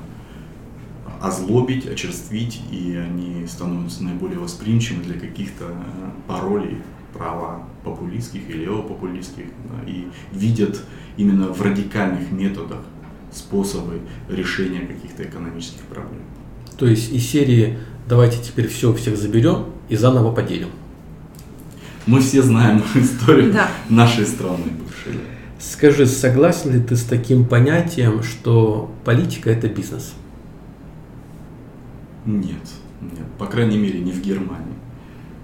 [1.21, 6.79] озлобить, очерствить, и они становятся наиболее восприимчивы для каких-то э, паролей
[7.13, 10.81] права популистских и левопопулистских, да, и видят
[11.17, 12.81] именно в радикальных методах
[13.33, 16.23] способы решения каких-то экономических проблем.
[16.81, 17.79] То есть из серии
[18.09, 20.71] «давайте теперь все всех заберем и заново поделим».
[22.07, 23.71] Мы все знаем историю Да.
[23.91, 25.21] нашей страны бывшей.
[25.59, 30.15] Скажи, согласен ли ты с таким понятием, что политика– это бизнес?
[32.25, 32.63] Нет,
[33.03, 34.79] нет, по крайней мере не в Германии.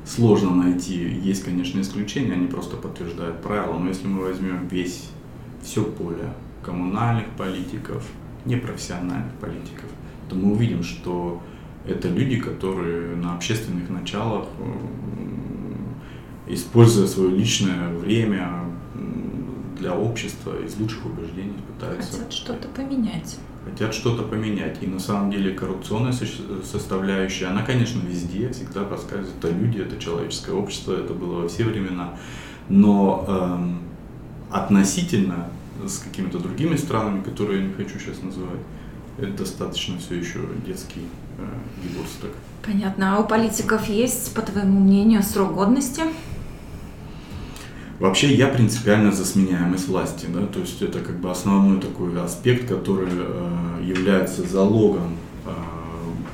[0.07, 5.11] Сложно найти, есть, конечно, исключения, они просто подтверждают правила, но если мы возьмем весь,
[5.63, 6.33] все поле
[6.63, 8.03] коммунальных политиков,
[8.47, 9.91] непрофессиональных политиков,
[10.29, 11.41] то мы увидим, что
[11.87, 14.47] это люди, которые на общественных началах,
[16.49, 18.65] используя свое личное время
[19.79, 23.39] для общества, из лучших убеждений пытаются Хотят что-то поменять.
[23.65, 24.79] хотят что-то поменять.
[24.83, 26.27] И на самом деле коррупционная со-
[26.65, 29.35] составляющая, она, конечно, везде, всегда подсказывает.
[29.39, 32.15] Это люди, это человеческое общество, это было во все времена.
[32.69, 33.79] Но эм,
[34.51, 35.49] относительно
[35.87, 38.61] с какими-то другими странами, которые я не хочу сейчас называть,
[39.19, 41.03] это достаточно все еще детский
[41.39, 41.47] э,
[41.83, 42.31] гибурсток.
[42.65, 43.17] Понятно.
[43.17, 46.03] А у политиков есть, по твоему мнению, срок годности?
[47.99, 52.69] Вообще я принципиально за сменяемость власти, да, то есть это как бы основной такой аспект,
[52.69, 55.51] который э, является залогом э,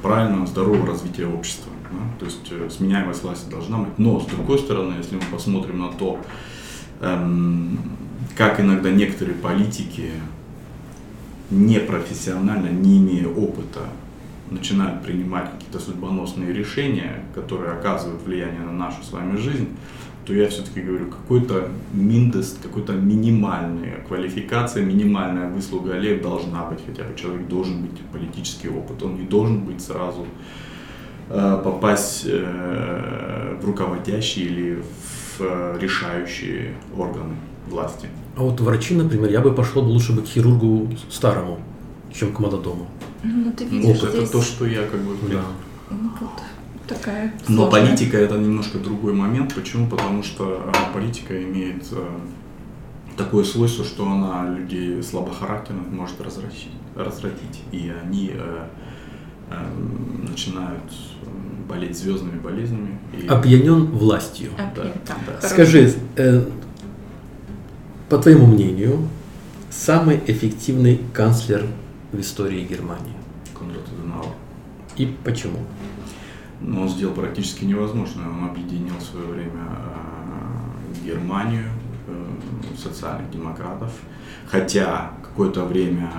[0.03, 1.71] правильного, здорового развития общества.
[1.93, 1.99] да.
[2.19, 3.97] То есть э, сменяемость власти должна быть.
[3.97, 6.19] Но с другой стороны, если мы посмотрим на то,
[7.01, 7.79] эм,
[8.37, 10.11] как иногда некоторые политики
[11.53, 13.81] непрофессионально, не имея опыта,
[14.51, 19.69] начинают принимать какие-то судьбоносные решения, которые оказывают влияние на нашу с вами жизнь,
[20.25, 27.05] то я все-таки говорю, какой-то миндест, какой-то минимальная квалификация, минимальная выслуга лет должна быть, хотя
[27.05, 30.27] бы человек должен быть политический опыт, он не должен быть сразу
[31.29, 37.35] э, попасть э, в руководящие или в э, решающие органы
[37.69, 38.09] власти.
[38.37, 41.59] А вот врачи, например, я бы пошел бы лучше бы к хирургу старому,
[42.13, 42.87] чем к молодому.
[43.23, 45.43] Ну, ты видишь это здесь то, что я как бы Да.
[45.91, 46.31] ну, вот
[46.89, 47.71] такая Но сложная.
[47.89, 49.55] политика это немножко другой момент.
[49.55, 49.87] Почему?
[49.89, 52.05] Потому что э, политика имеет э,
[53.17, 57.61] такое свойство, что она людей слабохарактерных может развратить, развратить.
[57.71, 58.65] и они э,
[59.51, 60.83] э, начинают
[61.23, 62.99] э, болеть звездными болезнями.
[63.17, 64.51] И, Опьянен властью.
[64.59, 64.93] А, Да,
[65.41, 65.49] да.
[65.49, 66.45] Скажи, э,
[68.13, 69.09] по твоему мнению,
[69.71, 71.67] самый эффективный канцлер
[72.13, 73.15] в истории Германии?
[73.59, 74.35] Конрад Аденауэр.
[74.99, 75.61] И почему?
[76.61, 78.29] Но он сделал практически невозможное.
[78.29, 81.71] Он объединил в свое время э, Германию,
[82.07, 83.91] э, социальных демократов.
[84.47, 86.13] Хотя какое-то время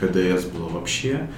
[0.00, 1.28] э, ХДС было вообще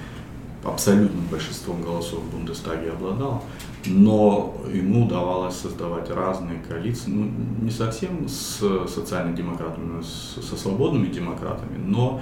[0.67, 3.43] абсолютным большинством голосов в Бундестаге обладал,
[3.85, 10.55] но ему удавалось создавать разные коалиции, ну, не совсем с социальными демократами, но с- со
[10.57, 12.21] свободными демократами, но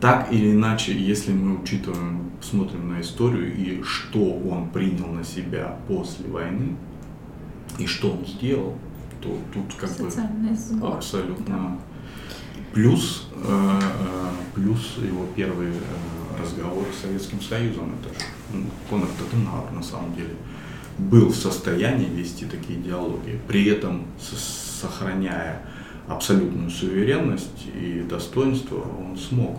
[0.00, 5.76] так или иначе, если мы учитываем, смотрим на историю и что он принял на себя
[5.88, 6.76] после войны,
[7.78, 8.74] и что он сделал,
[9.22, 10.10] то тут как бы
[10.56, 10.92] сбор.
[10.96, 11.78] абсолютно
[12.74, 15.72] плюс, э, э, плюс его первый э,
[16.40, 20.34] разговор с Советским Союзом, это же ну, Конрад Аденауэр на самом деле
[20.98, 24.06] был в состоянии вести такие диалоги, при этом
[24.80, 25.62] сохраняя
[26.06, 29.58] абсолютную суверенность и достоинство, он смог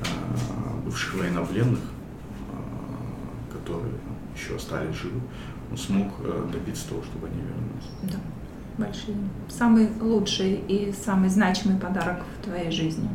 [0.00, 3.94] э, бывших военнопленных, э, которые
[4.36, 5.20] еще остались живы,
[5.70, 7.88] он смог э, добиться того, чтобы они вернулись.
[8.02, 9.16] Да, большие.
[9.48, 13.08] Самый лучший и самый значимый подарок в твоей жизни.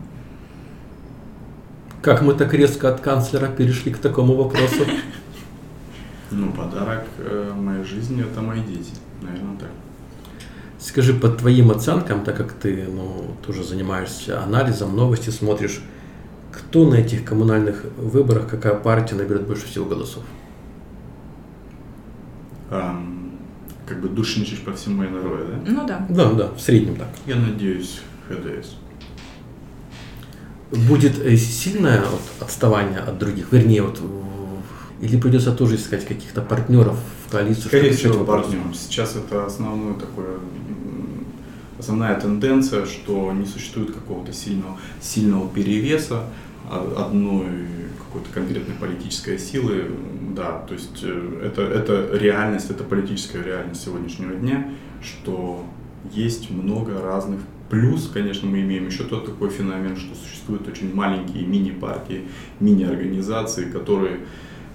[2.02, 4.86] Как мы так резко от канцлера перешли к такому вопросу?
[6.30, 8.91] Ну, подарок э, моей жизни это мои дети,
[9.22, 9.70] наверное, так.
[10.80, 15.82] Скажи, по твоим оценкам, так как ты ну, тоже занимаешься анализом, новости смотришь,
[16.52, 20.24] кто на этих коммунальных выборах, какая партия наберет больше всего голосов?
[22.70, 23.32] Ам,
[23.86, 25.72] как бы душничать по всему НРО, да?
[25.72, 26.06] Ну да.
[26.10, 27.08] Да, да, в среднем так.
[27.26, 28.76] Я надеюсь, ХДС.
[30.72, 34.01] Будет э, сильное вот отставание от других, вернее, вот,
[35.01, 38.74] или придется тоже искать каких-то партнеров в коалицию, Скорее всего, партнером.
[38.74, 40.39] Сейчас это основное такое
[41.80, 46.24] основная тенденция, что не существует какого-то сильного, сильного перевеса
[46.70, 47.45] одной
[47.99, 49.91] какой-то конкретной политической силы,
[50.36, 54.70] да, то есть э, это, это реальность, это политическая реальность сегодняшнего дня,
[55.01, 55.65] что
[56.11, 61.45] есть много разных Плюс, конечно, мы имеем еще тот такой феномен, что существуют очень маленькие
[61.45, 62.24] мини-партии,
[62.59, 64.22] мини-организации, которые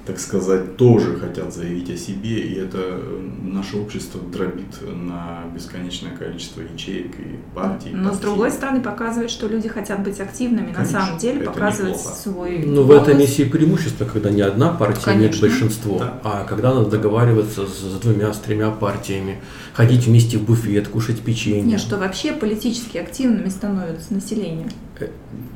[0.05, 6.17] так сказать, тоже хотят заявить о себе, и это э, наше общество дробит на бесконечное
[6.17, 7.91] количество ячеек и партий.
[7.93, 8.17] Но партий.
[8.17, 12.17] с другой стороны показывает, что люди хотят быть активными, Конечно, на самом деле показывать неплохо.
[12.17, 12.65] свой.
[12.67, 15.21] Ну в этом есть и преимущество, когда не одна партия Конечно.
[15.21, 16.21] имеет большинство, да.
[16.25, 19.41] а когда надо договариваться с, с двумя, с тремя партиями,
[19.73, 21.63] ходить вместе в буфет, кушать печенье.
[21.63, 24.69] Нет, что вообще политически активными становится население.
[24.99, 25.07] Э,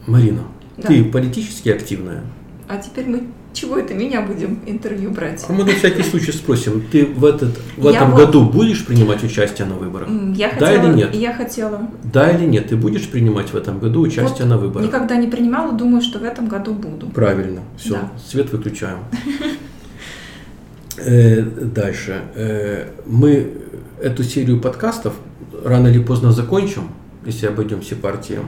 [0.06, 0.44] Марина,
[0.76, 0.86] да.
[0.86, 2.22] ты политически активная?
[2.68, 5.44] А теперь мы чего это меня будем интервью брать?
[5.48, 8.20] А мы на всякий случай спросим, ты в, этот, в этом вот...
[8.20, 10.08] году будешь принимать участие на выборах?
[10.34, 11.14] Я хотела, да или нет?
[11.14, 11.80] Я хотела.
[12.12, 12.68] Да или нет?
[12.68, 14.86] Ты будешь принимать в этом году участие вот на выборах?
[14.86, 17.08] Никогда не принимала, думаю, что в этом году буду.
[17.08, 17.62] Правильно.
[17.78, 18.10] Все, да.
[18.28, 18.98] свет выключаем.
[20.98, 22.22] Э, дальше.
[22.34, 23.52] Э, мы
[24.00, 25.14] эту серию подкастов
[25.62, 26.88] рано или поздно закончим,
[27.26, 28.38] если обойдем все партии.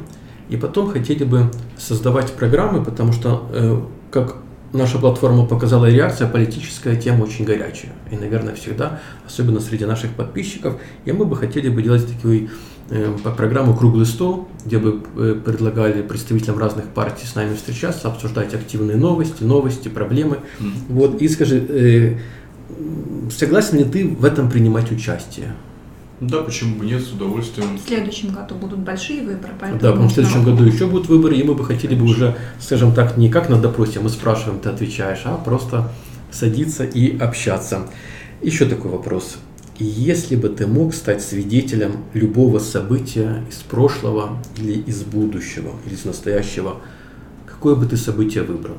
[0.48, 4.36] И потом хотели бы создавать программы, потому что, э, как
[4.72, 7.92] наша платформа показала реакция, политическая тема очень горячая.
[8.10, 10.76] И, наверное, всегда, особенно среди наших подписчиков.
[11.04, 12.50] И мы бы хотели бы делать такую
[12.90, 18.54] э, программу «Круглый стол», где бы э, предлагали представителям разных партий с нами встречаться, обсуждать
[18.54, 20.38] активные новости, новости, проблемы.
[20.58, 20.72] Mm-hmm.
[20.88, 22.18] Вот, и скажи, э,
[23.30, 25.54] согласен ли ты в этом принимать участие?
[26.20, 27.76] Да, почему бы нет, с удовольствием.
[27.76, 29.80] В следующем году будут большие выборы, поэтому...
[29.80, 32.36] Да, потому что в следующем году еще будут выборы, и мы бы хотели бы уже,
[32.60, 35.92] скажем так, не как на допросе мы спрашиваем, ты отвечаешь, а просто
[36.32, 37.86] садиться и общаться.
[38.42, 39.38] Еще такой вопрос.
[39.78, 46.04] Если бы ты мог стать свидетелем любого события из прошлого или из будущего, или из
[46.04, 46.78] настоящего,
[47.46, 48.74] какое бы ты событие выбрал?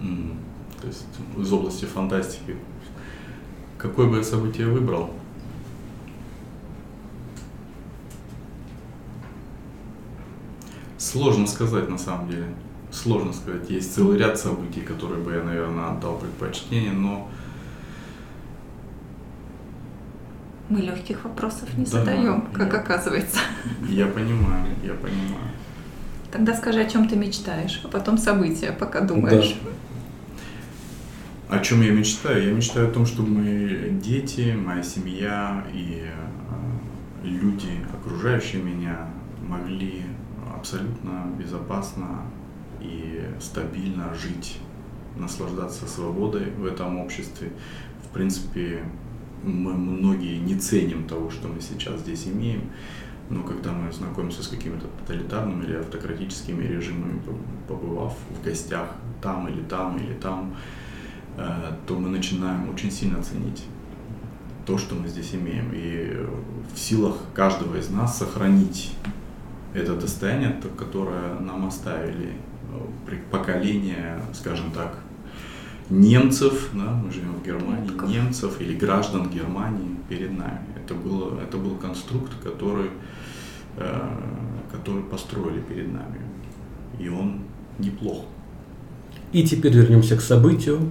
[0.00, 0.36] Mm,
[0.80, 1.06] то есть
[1.36, 2.54] из области фантастики.
[3.78, 5.10] Какое бы я событие выбрал?
[11.06, 12.46] Сложно сказать на самом деле.
[12.90, 13.70] Сложно сказать.
[13.70, 17.30] Есть целый ряд событий, которые бы я, наверное, отдал предпочтение, но...
[20.68, 23.38] Мы легких вопросов не да, задаем, как я, оказывается.
[23.88, 25.52] Я понимаю, я понимаю.
[26.32, 29.54] Тогда скажи, о чем ты мечтаешь, а потом события, пока думаешь.
[31.48, 31.56] Да.
[31.56, 32.48] О чем я мечтаю?
[32.48, 39.06] Я мечтаю о том, чтобы мои дети, моя семья и э, люди, окружающие меня,
[39.46, 40.02] могли
[40.66, 42.22] абсолютно безопасно
[42.80, 44.58] и стабильно жить,
[45.16, 47.52] наслаждаться свободой в этом обществе.
[48.04, 48.82] В принципе,
[49.44, 52.62] мы многие не ценим того, что мы сейчас здесь имеем,
[53.30, 57.20] но когда мы знакомимся с какими-то тоталитарными или автократическими режимами,
[57.68, 58.88] побывав в гостях
[59.22, 60.56] там или там или там,
[61.36, 63.64] э, то мы начинаем очень сильно ценить
[64.66, 65.70] то, что мы здесь имеем.
[65.72, 66.26] И
[66.74, 68.96] в силах каждого из нас сохранить
[69.76, 72.32] это достояние, которое нам оставили
[73.08, 74.98] э, поколение, скажем так,
[75.90, 80.66] немцев, да, мы живем в Германии, немцев или граждан Германии перед нами.
[80.74, 82.90] Это, было, это был конструкт, который,
[83.76, 84.00] э,
[84.72, 86.20] который построили перед нами.
[86.98, 87.40] И он
[87.78, 88.24] неплох.
[89.32, 90.90] И теперь вернемся к событию.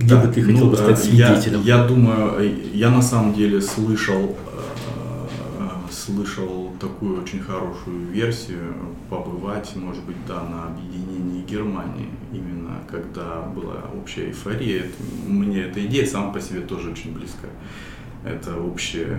[0.00, 1.62] Где да, бы ты хотел ну, бы стать свидетелем?
[1.62, 2.42] Я, я думаю,
[2.74, 4.34] я на самом деле слышал
[6.10, 8.74] слышал такую очень хорошую версию
[9.08, 14.80] побывать, может быть, да, на объединении Германии, именно когда была общая эйфория.
[14.80, 14.92] Это,
[15.26, 17.50] мне эта идея сама по себе тоже очень близкая.
[18.24, 19.18] Это общее,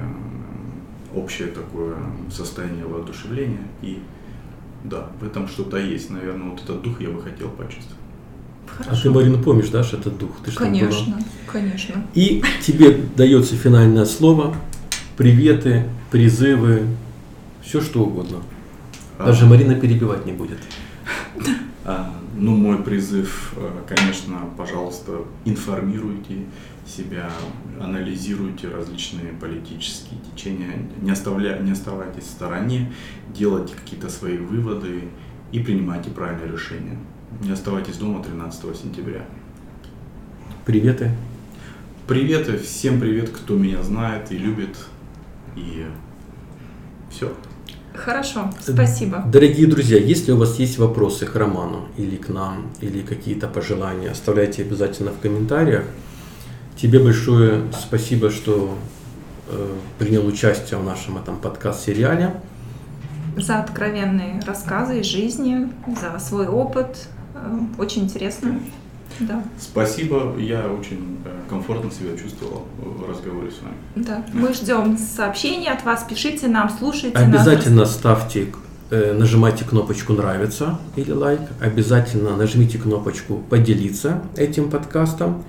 [1.15, 1.97] общее такое
[2.31, 3.67] состояние воодушевления.
[3.81, 3.99] И
[4.83, 6.09] да, в этом что-то есть.
[6.09, 7.97] Наверное, вот этот дух я бы хотел почувствовать.
[8.67, 8.91] Хорошо.
[8.91, 10.31] А ты, Марина, помнишь, да, что этот дух?
[10.45, 11.19] Ты конечно,
[11.51, 12.05] конечно.
[12.13, 14.55] И тебе дается финальное слово
[15.21, 16.87] приветы, призывы,
[17.61, 18.39] все что угодно.
[19.19, 19.27] А.
[19.27, 20.57] Даже Марина перебивать не будет.
[21.83, 26.45] А, ну, мой призыв, э, конечно, пожалуйста, информируйте
[26.85, 27.31] себя,
[27.79, 32.93] анализируйте различные политические течения, не, оставля, не оставайтесь в стороне,
[33.35, 35.05] делайте какие-то свои выводы
[35.51, 36.99] и принимайте правильные решения.
[37.41, 39.25] Не оставайтесь дома 13 сентября.
[40.63, 41.09] Приветы.
[42.07, 44.77] Приветы, всем привет, кто меня знает и любит.
[45.55, 45.85] И
[47.09, 47.31] все.
[47.93, 49.23] Хорошо, спасибо.
[49.27, 54.09] Дорогие друзья, если у вас есть вопросы к роману или к нам, или какие-то пожелания,
[54.09, 55.83] оставляйте обязательно в комментариях.
[56.77, 58.77] Тебе большое спасибо, что
[59.49, 62.33] э, принял участие в нашем этом подкаст-сериале.
[63.37, 67.07] За откровенные рассказы из жизни, за свой опыт.
[67.35, 68.59] Э, очень интересно.
[69.19, 69.43] Да.
[69.59, 73.75] Спасибо, я очень э, комфортно себя чувствовал в разговоре с вами.
[73.95, 74.25] Да.
[74.33, 77.93] Мы ждем сообщений от вас, пишите нам, слушайте Обязательно нас.
[77.93, 78.47] ставьте,
[78.89, 81.41] э, нажимайте кнопочку «Нравится» или «Лайк».
[81.59, 85.43] Обязательно нажмите кнопочку «Поделиться» этим подкастом.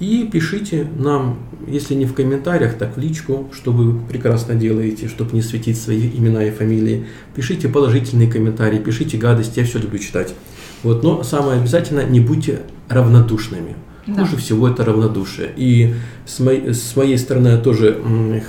[0.00, 5.32] И пишите нам, если не в комментариях, так в личку, что вы прекрасно делаете, чтобы
[5.32, 7.06] не светить свои имена и фамилии.
[7.36, 10.34] Пишите положительные комментарии, пишите гадости, я все люблю читать.
[10.82, 13.76] Вот, но самое обязательно, не будьте равнодушными.
[14.06, 14.24] Да.
[14.24, 15.52] Хуже всего это равнодушие.
[15.56, 15.94] И
[16.26, 18.02] с моей, с моей стороны я тоже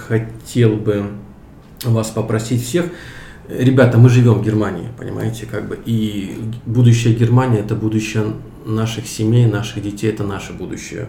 [0.08, 1.12] хотел бы
[1.84, 2.86] вас попросить всех,
[3.48, 8.34] ребята, мы живем в Германии, понимаете, как бы, и будущее Германии это будущее
[8.66, 11.08] наших семей, наших детей, это наше будущее.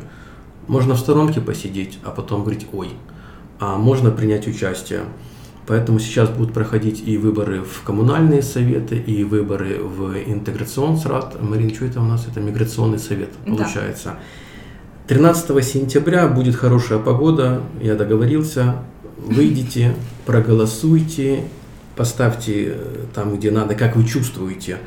[0.67, 2.89] Можно в сторонке посидеть, а потом говорить, ой,
[3.61, 5.03] а можно принять участие.
[5.67, 11.41] Поэтому сейчас будут проходить и выборы в коммунальные советы, и выборы в интеграционсрат.
[11.41, 12.27] Марин, что это у нас?
[12.31, 13.53] Это миграционный совет, Да.
[13.57, 14.17] получается.
[15.07, 18.77] 13 сентября будет хорошая погода, я договорился.
[19.19, 19.95] Выйдите,
[20.27, 21.45] проголосуйте,
[21.97, 24.79] поставьте э, там, где надо, как вы чувствуете.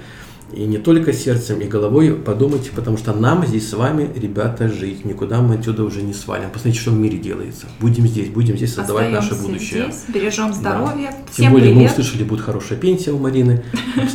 [0.54, 5.04] И не только сердцем, и головой подумайте, потому что нам здесь с вами, ребята, жить.
[5.04, 6.50] Никуда мы отсюда уже не свалим.
[6.52, 7.66] Посмотрите, что в мире делается.
[7.82, 9.92] Будем здесь, будем здесь создавать наше Остаемся будущее.
[9.92, 11.10] здесь, бережем здоровье.
[11.12, 11.18] Да.
[11.18, 11.92] Тем Всем более мы привет.
[11.92, 13.62] услышали, будет хорошая пенсия у Марины.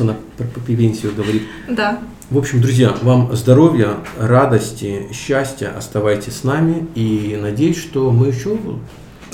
[0.01, 1.43] Она про пенсию говорит.
[1.69, 1.99] Да.
[2.31, 5.75] В общем, друзья, вам здоровья, радости, счастья.
[5.77, 6.87] Оставайтесь с нами.
[6.95, 8.57] И надеюсь, что мы еще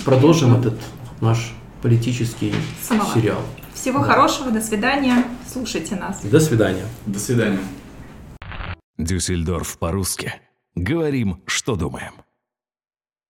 [0.05, 0.75] продолжим этот
[1.21, 2.53] наш политический
[3.15, 3.39] сериал.
[3.73, 4.05] Всего Да.
[4.07, 5.25] хорошего, до свидания.
[5.51, 6.23] Слушайте нас.
[6.23, 6.85] До свидания.
[7.07, 7.61] До свидания.
[8.99, 10.35] Дюссельдорф по-русски.
[10.75, 12.13] Говорим, что думаем.